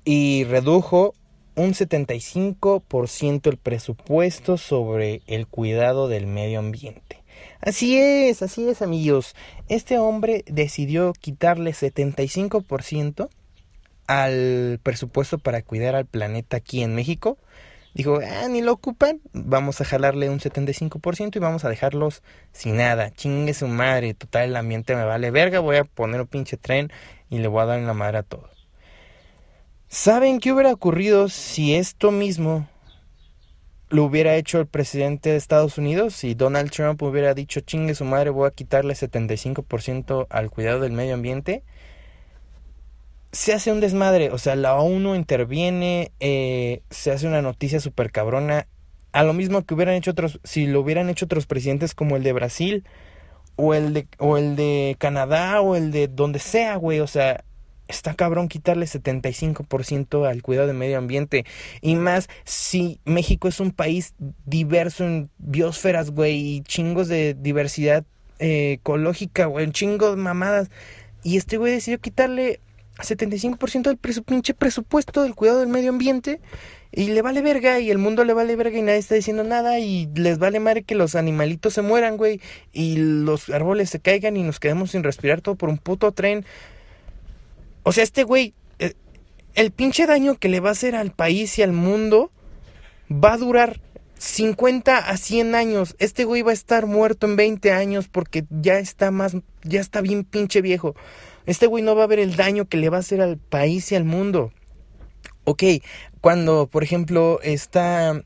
y 0.10 0.46
redujo 0.46 1.14
un 1.56 1.74
75% 1.74 3.50
el 3.50 3.58
presupuesto 3.58 4.56
sobre 4.56 5.22
el 5.28 5.48
cuidado 5.48 6.08
del 6.08 6.28
medio 6.28 6.60
ambiente. 6.60 7.22
Así 7.60 7.98
es, 7.98 8.42
así 8.42 8.70
es 8.70 8.82
amigos. 8.82 9.36
Este 9.68 10.00
hombre 10.00 10.46
decidió 10.48 11.12
quitarle 11.12 11.72
75% 11.72 13.28
al 14.08 14.80
presupuesto 14.82 15.40
para 15.40 15.62
cuidar 15.62 15.96
al 15.96 16.06
planeta 16.06 16.56
aquí 16.56 16.84
en 16.84 16.96
México. 16.96 17.38
Dijo, 17.94 18.22
ah, 18.26 18.48
ni 18.48 18.62
lo 18.62 18.72
ocupan, 18.72 19.20
vamos 19.34 19.82
a 19.82 19.86
jalarle 19.86 20.30
un 20.30 20.40
75% 20.40 21.36
y 21.36 21.40
vamos 21.40 21.66
a 21.66 21.70
dejarlos 21.70 22.24
sin 22.54 22.78
nada. 22.78 23.12
Chingue 23.12 23.54
su 23.54 23.68
madre, 23.68 24.14
total 24.14 24.46
el 24.46 24.56
ambiente 24.56 24.96
me 24.96 25.04
vale 25.04 25.32
verga, 25.32 25.60
voy 25.60 25.76
a 25.76 25.84
poner 25.84 26.22
un 26.22 26.28
pinche 26.28 26.56
tren 26.56 26.94
y 27.30 27.40
le 27.40 27.50
voy 27.50 27.64
a 27.64 27.66
dar 27.66 27.80
en 27.80 27.88
la 27.88 27.94
madre 27.94 28.20
a 28.20 28.24
todo. 28.24 28.57
¿Saben 29.90 30.42
qué 30.42 30.52
hubiera 30.52 30.74
ocurrido 30.74 31.30
si 31.30 31.74
esto 31.74 32.12
mismo 32.12 32.68
lo 33.90 34.04
hubiera 34.04 34.36
hecho 34.36 34.60
el 34.60 34.68
presidente 34.68 35.30
de 35.30 35.38
Estados 35.38 35.78
Unidos? 35.78 36.14
Si 36.14 36.34
Donald 36.34 36.72
Trump 36.72 37.02
hubiera 37.04 37.34
dicho, 37.34 37.62
chingue 37.62 37.96
su 37.96 38.04
madre, 38.04 38.30
voy 38.30 38.48
a 38.48 38.52
quitarle 38.52 38.94
75% 38.96 40.28
al 40.30 40.50
cuidado 40.50 40.82
del 40.82 40.92
medio 40.92 41.14
ambiente. 41.14 41.64
Se 43.32 43.54
hace 43.54 43.72
un 43.72 43.80
desmadre, 43.80 44.30
o 44.32 44.38
sea, 44.38 44.58
la 44.58 44.76
ONU 44.76 45.16
interviene, 45.16 46.12
eh, 46.20 46.82
se 46.90 47.12
hace 47.12 47.26
una 47.26 47.42
noticia 47.42 47.80
súper 47.80 48.12
cabrona. 48.12 48.68
A 49.14 49.24
lo 49.24 49.32
mismo 49.32 49.64
que 49.64 49.74
hubieran 49.74 49.96
hecho 49.96 50.12
otros, 50.12 50.42
si 50.44 50.68
lo 50.68 50.82
hubieran 50.82 51.10
hecho 51.10 51.26
otros 51.26 51.46
presidentes 51.46 51.96
como 51.96 52.18
el 52.18 52.24
de 52.24 52.34
Brasil, 52.34 52.84
o 53.56 53.74
el 53.74 53.94
de, 53.94 54.08
o 54.20 54.38
el 54.38 54.58
de 54.58 54.98
Canadá, 55.00 55.62
o 55.62 55.78
el 55.78 55.94
de 55.94 56.10
donde 56.10 56.40
sea, 56.40 56.76
güey, 56.76 57.00
o 57.00 57.08
sea, 57.08 57.46
está 57.88 58.14
cabrón 58.14 58.48
quitarle 58.48 58.86
75% 58.86 60.28
al 60.28 60.42
cuidado 60.42 60.68
del 60.68 60.78
medio 60.78 60.98
ambiente. 60.98 61.46
Y 61.82 61.96
más 61.96 62.30
si 62.44 63.00
México 63.06 63.48
es 63.48 63.60
un 63.60 63.72
país 63.72 64.14
diverso 64.46 65.06
en 65.06 65.30
biosferas, 65.38 66.12
güey, 66.12 66.36
y 66.36 66.62
chingos 66.62 67.08
de 67.08 67.34
diversidad 67.34 68.06
eh, 68.40 68.74
ecológica, 68.74 69.46
güey, 69.46 69.66
de 69.68 70.16
mamadas. 70.16 70.70
Y 71.24 71.38
este 71.38 71.58
güey 71.58 71.74
decidió 71.74 72.00
quitarle 72.00 72.60
75% 73.00 73.84
del 73.84 73.98
pinche 73.98 74.54
presupuesto 74.54 75.24
del 75.24 75.36
cuidado 75.36 75.60
del 75.60 75.70
medio 75.70 75.90
ambiente. 75.90 76.40
Y 76.92 77.10
le 77.10 77.22
vale 77.22 77.42
verga, 77.42 77.80
y 77.80 77.92
el 77.92 77.98
mundo 77.98 78.24
le 78.24 78.34
vale 78.34 78.56
verga, 78.56 78.78
y 78.78 78.82
nadie 78.82 79.00
está 79.00 79.16
diciendo 79.16 79.44
nada, 79.44 79.80
y 79.80 80.08
les 80.16 80.40
vale 80.40 80.60
madre 80.60 80.84
que 80.84 80.96
los 80.96 81.16
animalitos 81.16 81.74
se 81.74 81.82
mueran, 81.82 82.16
güey, 82.16 82.40
y 82.72 82.96
los 82.98 83.50
árboles 83.50 83.90
se 83.90 84.00
caigan 84.00 84.38
y 84.38 84.44
nos 84.44 84.60
quedemos 84.60 84.92
sin 84.92 85.04
respirar 85.04 85.42
todo 85.42 85.56
por 85.56 85.70
un 85.70 85.78
puto 85.78 86.12
tren. 86.14 86.46
O 87.88 87.94
sea, 87.94 88.04
este 88.04 88.26
güey, 88.26 88.54
eh, 88.80 88.96
el, 89.56 89.72
pinche 89.72 90.06
daño 90.08 90.36
que 90.36 90.50
le 90.50 90.60
va 90.60 90.68
a 90.68 90.72
hacer 90.74 90.94
al 90.94 91.12
país 91.12 91.58
y 91.58 91.64
al 91.64 91.72
mundo 91.72 92.32
va 93.10 93.32
a 93.32 93.38
durar 93.38 93.80
50 94.18 94.98
a 94.98 95.16
100 95.16 95.56
años. 95.56 95.96
Este 95.98 96.26
güey 96.26 96.42
va 96.42 96.52
a 96.52 96.54
estar 96.54 96.86
muerto 96.86 97.28
en 97.28 97.38
20 97.38 97.72
años 97.72 98.10
porque 98.10 98.44
ya 98.50 98.78
está 98.78 99.10
más, 99.12 99.38
ya 99.64 99.80
está 99.80 100.02
bien 100.02 100.26
pinche 100.26 100.62
viejo. 100.62 100.98
Este 101.46 101.66
güey 101.66 101.82
no 101.82 101.96
va 101.96 102.04
a 102.04 102.08
ver 102.08 102.20
el 102.20 102.36
daño 102.36 102.68
que 102.68 102.76
le 102.76 102.90
va 102.90 102.98
a 102.98 103.00
hacer 103.00 103.22
al 103.22 103.38
país 103.38 103.90
y 103.94 103.96
al 103.96 104.04
mundo. 104.04 104.52
Ok, 105.46 105.64
cuando, 106.20 106.68
por 106.68 106.84
ejemplo, 106.84 107.40
está, 107.42 108.22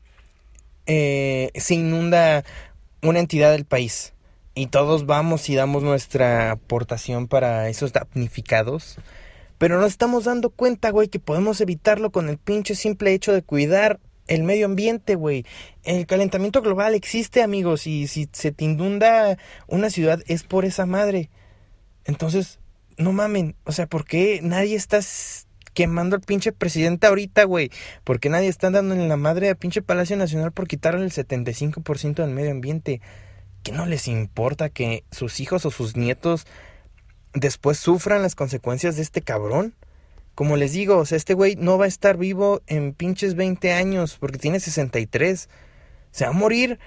eh, 0.86 1.52
se 1.54 1.74
inunda 1.74 2.42
una 3.00 3.20
entidad 3.20 3.52
del 3.52 3.64
país 3.64 4.12
y 4.56 4.66
todos 4.66 5.06
vamos 5.06 5.48
y 5.48 5.54
damos 5.54 5.84
nuestra 5.84 6.50
aportación 6.50 7.28
para 7.28 7.68
esos 7.68 7.92
damnificados 7.92 8.98
pero 9.62 9.80
nos 9.80 9.92
estamos 9.92 10.24
dando 10.24 10.50
cuenta, 10.50 10.90
güey, 10.90 11.06
que 11.06 11.20
podemos 11.20 11.60
evitarlo 11.60 12.10
con 12.10 12.28
el 12.28 12.36
pinche 12.36 12.74
simple 12.74 13.14
hecho 13.14 13.32
de 13.32 13.42
cuidar 13.42 14.00
el 14.26 14.42
medio 14.42 14.66
ambiente, 14.66 15.14
güey. 15.14 15.46
El 15.84 16.04
calentamiento 16.08 16.62
global 16.62 16.96
existe, 16.96 17.44
amigos, 17.44 17.86
y 17.86 18.08
si 18.08 18.28
se 18.32 18.50
te 18.50 18.64
inunda 18.64 19.38
una 19.68 19.88
ciudad 19.88 20.20
es 20.26 20.42
por 20.42 20.64
esa 20.64 20.84
madre. 20.84 21.30
Entonces, 22.04 22.58
no 22.96 23.12
mamen, 23.12 23.54
o 23.62 23.70
sea, 23.70 23.86
¿por 23.86 24.04
qué 24.04 24.40
nadie 24.42 24.74
está 24.74 24.98
quemando 25.74 26.16
al 26.16 26.22
pinche 26.22 26.50
presidente 26.50 27.06
ahorita, 27.06 27.44
güey? 27.44 27.70
¿Por 28.02 28.18
qué 28.18 28.30
nadie 28.30 28.48
está 28.48 28.68
dando 28.68 28.96
en 28.96 29.08
la 29.08 29.16
madre 29.16 29.48
al 29.48 29.56
pinche 29.56 29.80
Palacio 29.80 30.16
Nacional 30.16 30.50
por 30.50 30.66
quitarle 30.66 31.04
el 31.04 31.12
75% 31.12 32.14
del 32.14 32.34
medio 32.34 32.50
ambiente? 32.50 33.00
¿Qué 33.62 33.70
no 33.70 33.86
les 33.86 34.08
importa 34.08 34.70
que 34.70 35.04
sus 35.12 35.38
hijos 35.38 35.64
o 35.66 35.70
sus 35.70 35.96
nietos 35.96 36.48
después 37.34 37.78
sufran 37.78 38.22
las 38.22 38.34
consecuencias 38.34 38.96
de 38.96 39.02
este 39.02 39.22
cabrón? 39.22 39.74
Como 40.34 40.56
les 40.56 40.72
digo, 40.72 40.98
o 40.98 41.04
sea, 41.04 41.16
este 41.16 41.34
güey 41.34 41.56
no 41.56 41.76
va 41.76 41.84
a 41.84 41.88
estar 41.88 42.16
vivo 42.16 42.62
en 42.66 42.94
pinches 42.94 43.34
20 43.34 43.72
años 43.72 44.16
porque 44.18 44.38
tiene 44.38 44.60
63. 44.60 45.48
Se 46.10 46.24
va 46.24 46.30
a 46.30 46.34
morir 46.34 46.78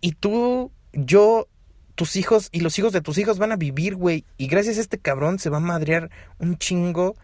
y 0.00 0.12
tú, 0.12 0.72
yo, 0.92 1.48
tus 1.94 2.16
hijos 2.16 2.48
y 2.50 2.60
los 2.60 2.78
hijos 2.78 2.92
de 2.92 3.02
tus 3.02 3.18
hijos 3.18 3.38
van 3.38 3.52
a 3.52 3.56
vivir, 3.56 3.94
güey. 3.96 4.24
Y 4.38 4.46
gracias 4.46 4.78
a 4.78 4.80
este 4.80 4.98
cabrón 4.98 5.38
se 5.38 5.50
va 5.50 5.58
a 5.58 5.60
madrear 5.60 6.10
un 6.38 6.56
chingo 6.56 7.14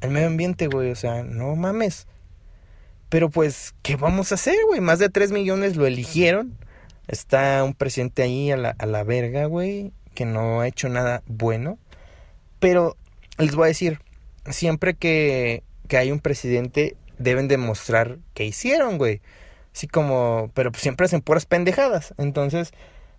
el 0.00 0.10
medio 0.10 0.28
ambiente, 0.28 0.66
güey. 0.66 0.90
O 0.90 0.96
sea, 0.96 1.22
no 1.22 1.54
mames. 1.56 2.06
Pero 3.08 3.28
pues, 3.30 3.74
¿qué 3.82 3.96
vamos 3.96 4.32
a 4.32 4.36
hacer, 4.36 4.56
güey? 4.66 4.80
Más 4.80 4.98
de 4.98 5.10
3 5.10 5.32
millones 5.32 5.76
lo 5.76 5.86
eligieron. 5.86 6.56
Está 7.08 7.62
un 7.64 7.74
presidente 7.74 8.22
ahí 8.22 8.50
a 8.50 8.56
la, 8.56 8.70
a 8.70 8.86
la 8.86 9.04
verga, 9.04 9.44
güey, 9.46 9.92
que 10.14 10.24
no 10.24 10.60
ha 10.60 10.68
hecho 10.68 10.88
nada 10.88 11.22
bueno. 11.26 11.78
Pero 12.62 12.96
les 13.38 13.56
voy 13.56 13.64
a 13.64 13.68
decir, 13.74 13.98
siempre 14.48 14.94
que, 14.94 15.64
que 15.88 15.96
hay 15.96 16.12
un 16.12 16.20
presidente, 16.20 16.94
deben 17.18 17.48
demostrar 17.48 18.18
que 18.34 18.44
hicieron, 18.44 18.98
güey. 18.98 19.20
Así 19.74 19.88
como, 19.88 20.48
pero 20.54 20.70
pues 20.70 20.80
siempre 20.80 21.06
hacen 21.06 21.22
puras 21.22 21.44
pendejadas. 21.44 22.14
Entonces, 22.18 22.70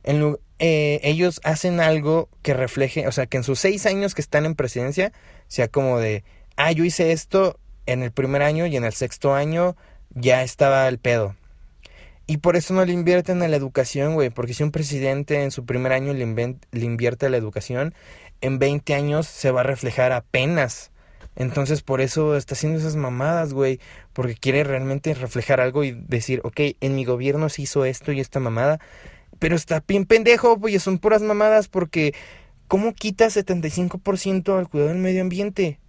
en, 0.05 0.37
eh, 0.59 1.01
ellos 1.03 1.41
hacen 1.43 1.81
algo 1.81 2.29
que 2.41 2.53
refleje, 2.53 3.05
o 3.05 3.11
sea, 3.11 3.25
que 3.25 3.35
en 3.35 3.43
sus 3.43 3.59
seis 3.59 3.85
años 3.85 4.15
que 4.15 4.21
están 4.21 4.45
en 4.45 4.55
presidencia, 4.55 5.11
sea 5.49 5.67
como 5.67 5.99
de, 5.99 6.23
ah, 6.55 6.71
yo 6.71 6.85
hice 6.85 7.11
esto 7.11 7.59
en 7.85 8.01
el 8.01 8.13
primer 8.13 8.43
año 8.43 8.65
y 8.65 8.77
en 8.77 8.85
el 8.85 8.93
sexto 8.93 9.33
año 9.33 9.75
ya 10.11 10.41
estaba 10.41 10.87
el 10.87 10.99
pedo. 10.99 11.35
Y 12.25 12.37
por 12.37 12.55
eso 12.55 12.73
no 12.73 12.85
le 12.85 12.93
invierten 12.93 13.43
en 13.43 13.51
la 13.51 13.57
educación, 13.57 14.13
güey, 14.13 14.29
porque 14.29 14.53
si 14.53 14.63
un 14.63 14.71
presidente 14.71 15.43
en 15.43 15.51
su 15.51 15.65
primer 15.65 15.91
año 15.91 16.13
le, 16.13 16.25
le 16.25 16.85
invierte 16.85 17.25
a 17.25 17.29
la 17.29 17.35
educación, 17.35 17.93
en 18.43 18.59
20 18.59 18.93
años 18.93 19.25
se 19.27 19.51
va 19.51 19.61
a 19.61 19.63
reflejar 19.63 20.11
apenas 20.11 20.91
entonces 21.35 21.81
por 21.81 22.01
eso 22.01 22.35
está 22.35 22.53
haciendo 22.53 22.79
esas 22.79 22.95
mamadas, 22.95 23.53
güey, 23.53 23.79
porque 24.13 24.35
quiere 24.35 24.63
realmente 24.63 25.13
reflejar 25.13 25.59
algo 25.61 25.83
y 25.83 25.91
decir, 25.91 26.41
ok, 26.43 26.59
en 26.79 26.95
mi 26.95 27.05
gobierno 27.05 27.49
se 27.49 27.63
hizo 27.63 27.85
esto 27.85 28.11
y 28.11 28.19
esta 28.19 28.39
mamada, 28.39 28.79
pero 29.39 29.55
está 29.55 29.83
bien 29.87 30.05
pendejo, 30.05 30.57
güey, 30.57 30.77
son 30.79 30.99
puras 30.99 31.21
mamadas 31.21 31.67
porque 31.67 32.13
¿cómo 32.67 32.93
quitas 32.93 33.35
75% 33.35 34.57
al 34.57 34.69
cuidado 34.69 34.89
del 34.89 34.99
medio 34.99 35.21
ambiente? 35.21 35.79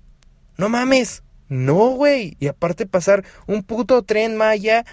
No 0.57 0.71
mames, 0.71 1.23
no, 1.49 1.91
güey, 1.91 2.37
y 2.41 2.47
aparte 2.47 2.87
pasar 2.87 3.25
un 3.47 3.63
puto 3.63 4.03
tren 4.03 4.37
Maya 4.37 4.87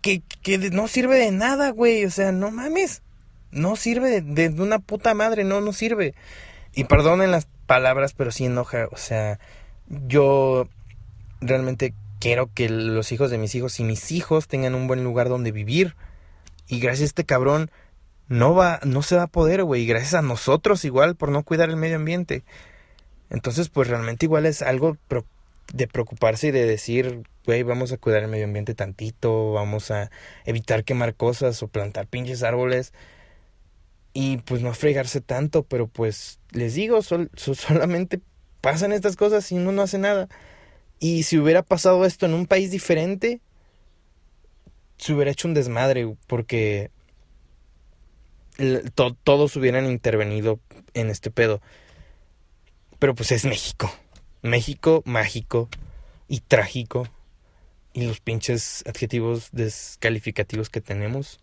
que, 0.00 0.22
que 0.42 0.58
no 0.58 0.88
sirve 0.88 1.18
de 1.18 1.30
nada, 1.30 1.70
güey, 1.70 2.04
o 2.04 2.10
sea, 2.10 2.32
no 2.32 2.50
mames, 2.50 3.02
no 3.56 3.74
sirve 3.74 4.20
de, 4.20 4.48
una 4.60 4.78
puta 4.78 5.14
madre, 5.14 5.44
no, 5.44 5.60
no 5.60 5.72
sirve. 5.72 6.14
Y 6.74 6.84
perdonen 6.84 7.30
las 7.30 7.48
palabras, 7.66 8.12
pero 8.12 8.30
sí 8.30 8.44
enoja. 8.44 8.86
O 8.92 8.96
sea, 8.96 9.40
yo 9.88 10.68
realmente 11.40 11.94
quiero 12.20 12.50
que 12.52 12.68
los 12.68 13.12
hijos 13.12 13.30
de 13.30 13.38
mis 13.38 13.54
hijos 13.54 13.80
y 13.80 13.84
mis 13.84 14.12
hijos 14.12 14.46
tengan 14.46 14.74
un 14.74 14.86
buen 14.86 15.02
lugar 15.02 15.28
donde 15.28 15.52
vivir. 15.52 15.96
Y 16.68 16.80
gracias 16.80 17.02
a 17.02 17.06
este 17.06 17.24
cabrón 17.24 17.70
no 18.28 18.54
va, 18.54 18.80
no 18.84 19.02
se 19.02 19.16
va 19.16 19.24
a 19.24 19.28
poder, 19.28 19.64
güey. 19.64 19.86
Gracias 19.86 20.14
a 20.14 20.22
nosotros 20.22 20.84
igual 20.84 21.16
por 21.16 21.30
no 21.30 21.42
cuidar 21.42 21.70
el 21.70 21.76
medio 21.76 21.96
ambiente. 21.96 22.44
Entonces, 23.30 23.70
pues 23.70 23.88
realmente 23.88 24.26
igual 24.26 24.46
es 24.46 24.62
algo 24.62 24.96
de 25.72 25.88
preocuparse 25.88 26.48
y 26.48 26.50
de 26.50 26.66
decir, 26.66 27.22
güey, 27.44 27.62
vamos 27.62 27.90
a 27.92 27.96
cuidar 27.96 28.22
el 28.22 28.28
medio 28.28 28.44
ambiente 28.44 28.74
tantito, 28.74 29.52
vamos 29.52 29.90
a 29.90 30.10
evitar 30.44 30.84
quemar 30.84 31.14
cosas 31.14 31.62
o 31.62 31.68
plantar 31.68 32.06
pinches 32.06 32.42
árboles 32.42 32.92
y 34.18 34.38
pues 34.38 34.62
no 34.62 34.72
fregarse 34.72 35.20
tanto, 35.20 35.64
pero 35.64 35.88
pues 35.88 36.40
les 36.50 36.72
digo, 36.72 37.02
solamente 37.36 38.22
pasan 38.62 38.92
estas 38.92 39.14
cosas 39.14 39.52
y 39.52 39.56
uno 39.56 39.72
no 39.72 39.82
hace 39.82 39.98
nada. 39.98 40.26
Y 40.98 41.24
si 41.24 41.36
hubiera 41.36 41.62
pasado 41.62 42.02
esto 42.06 42.24
en 42.24 42.32
un 42.32 42.46
país 42.46 42.70
diferente, 42.70 43.42
se 44.96 45.12
hubiera 45.12 45.30
hecho 45.30 45.48
un 45.48 45.52
desmadre, 45.52 46.16
porque 46.26 46.90
todos 49.22 49.54
hubieran 49.54 49.84
intervenido 49.84 50.60
en 50.94 51.10
este 51.10 51.30
pedo. 51.30 51.60
Pero 52.98 53.14
pues 53.14 53.32
es 53.32 53.44
México. 53.44 53.92
México 54.40 55.02
mágico 55.04 55.68
y 56.26 56.40
trágico. 56.40 57.06
Y 57.92 58.06
los 58.06 58.20
pinches 58.20 58.82
adjetivos 58.86 59.50
descalificativos 59.52 60.70
que 60.70 60.80
tenemos. 60.80 61.38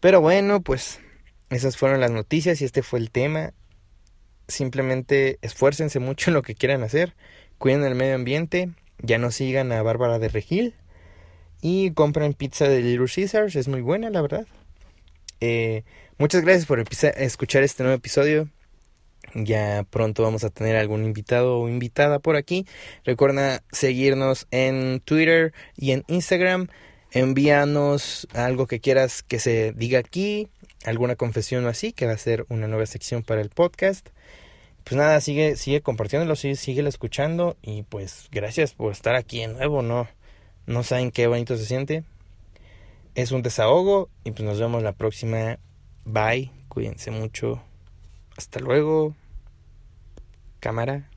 Pero 0.00 0.20
bueno, 0.20 0.60
pues 0.62 0.98
esas 1.50 1.76
fueron 1.76 2.00
las 2.00 2.10
noticias 2.10 2.60
y 2.60 2.64
este 2.64 2.82
fue 2.82 2.98
el 2.98 3.10
tema. 3.10 3.52
Simplemente 4.48 5.38
esfuércense 5.42 5.98
mucho 5.98 6.30
en 6.30 6.34
lo 6.34 6.42
que 6.42 6.54
quieran 6.54 6.82
hacer. 6.82 7.14
Cuiden 7.58 7.84
el 7.84 7.94
medio 7.94 8.14
ambiente. 8.14 8.70
Ya 8.98 9.18
no 9.18 9.30
sigan 9.30 9.72
a 9.72 9.82
Bárbara 9.82 10.18
de 10.18 10.28
Regil. 10.28 10.74
Y 11.60 11.92
compren 11.92 12.34
pizza 12.34 12.68
de 12.68 12.80
Little 12.80 13.06
Caesars. 13.12 13.56
Es 13.56 13.68
muy 13.68 13.80
buena, 13.80 14.10
la 14.10 14.22
verdad. 14.22 14.46
Eh, 15.40 15.84
muchas 16.18 16.42
gracias 16.42 16.66
por 16.66 16.80
escuchar 16.80 17.62
este 17.62 17.82
nuevo 17.82 17.96
episodio. 17.96 18.48
Ya 19.34 19.84
pronto 19.90 20.22
vamos 20.22 20.44
a 20.44 20.50
tener 20.50 20.76
algún 20.76 21.04
invitado 21.04 21.60
o 21.60 21.68
invitada 21.68 22.18
por 22.18 22.36
aquí. 22.36 22.66
Recuerda 23.04 23.62
seguirnos 23.70 24.46
en 24.50 25.00
Twitter 25.04 25.52
y 25.76 25.92
en 25.92 26.04
Instagram. 26.08 26.68
Envíanos 27.12 28.26
algo 28.34 28.66
que 28.66 28.80
quieras 28.80 29.22
que 29.22 29.38
se 29.38 29.72
diga 29.72 29.98
aquí 29.98 30.48
alguna 30.84 31.16
confesión 31.16 31.64
o 31.64 31.68
así, 31.68 31.92
que 31.92 32.06
va 32.06 32.12
a 32.12 32.18
ser 32.18 32.46
una 32.48 32.68
nueva 32.68 32.86
sección 32.86 33.22
para 33.22 33.40
el 33.40 33.50
podcast. 33.50 34.08
Pues 34.84 34.96
nada, 34.96 35.20
sigue, 35.20 35.56
sigue 35.56 35.80
compartiéndolo, 35.80 36.36
sigue, 36.36 36.54
sigue 36.54 36.86
escuchando 36.86 37.56
y 37.60 37.82
pues 37.82 38.28
gracias 38.30 38.72
por 38.72 38.92
estar 38.92 39.16
aquí 39.16 39.40
de 39.40 39.48
nuevo, 39.48 39.82
¿no? 39.82 40.08
No 40.66 40.82
saben 40.82 41.10
qué 41.10 41.26
bonito 41.26 41.56
se 41.56 41.66
siente. 41.66 42.04
Es 43.14 43.32
un 43.32 43.42
desahogo 43.42 44.10
y 44.24 44.30
pues 44.30 44.44
nos 44.44 44.60
vemos 44.60 44.82
la 44.82 44.92
próxima. 44.92 45.58
Bye, 46.04 46.52
cuídense 46.68 47.10
mucho. 47.10 47.62
Hasta 48.36 48.60
luego. 48.60 49.16
Cámara. 50.60 51.08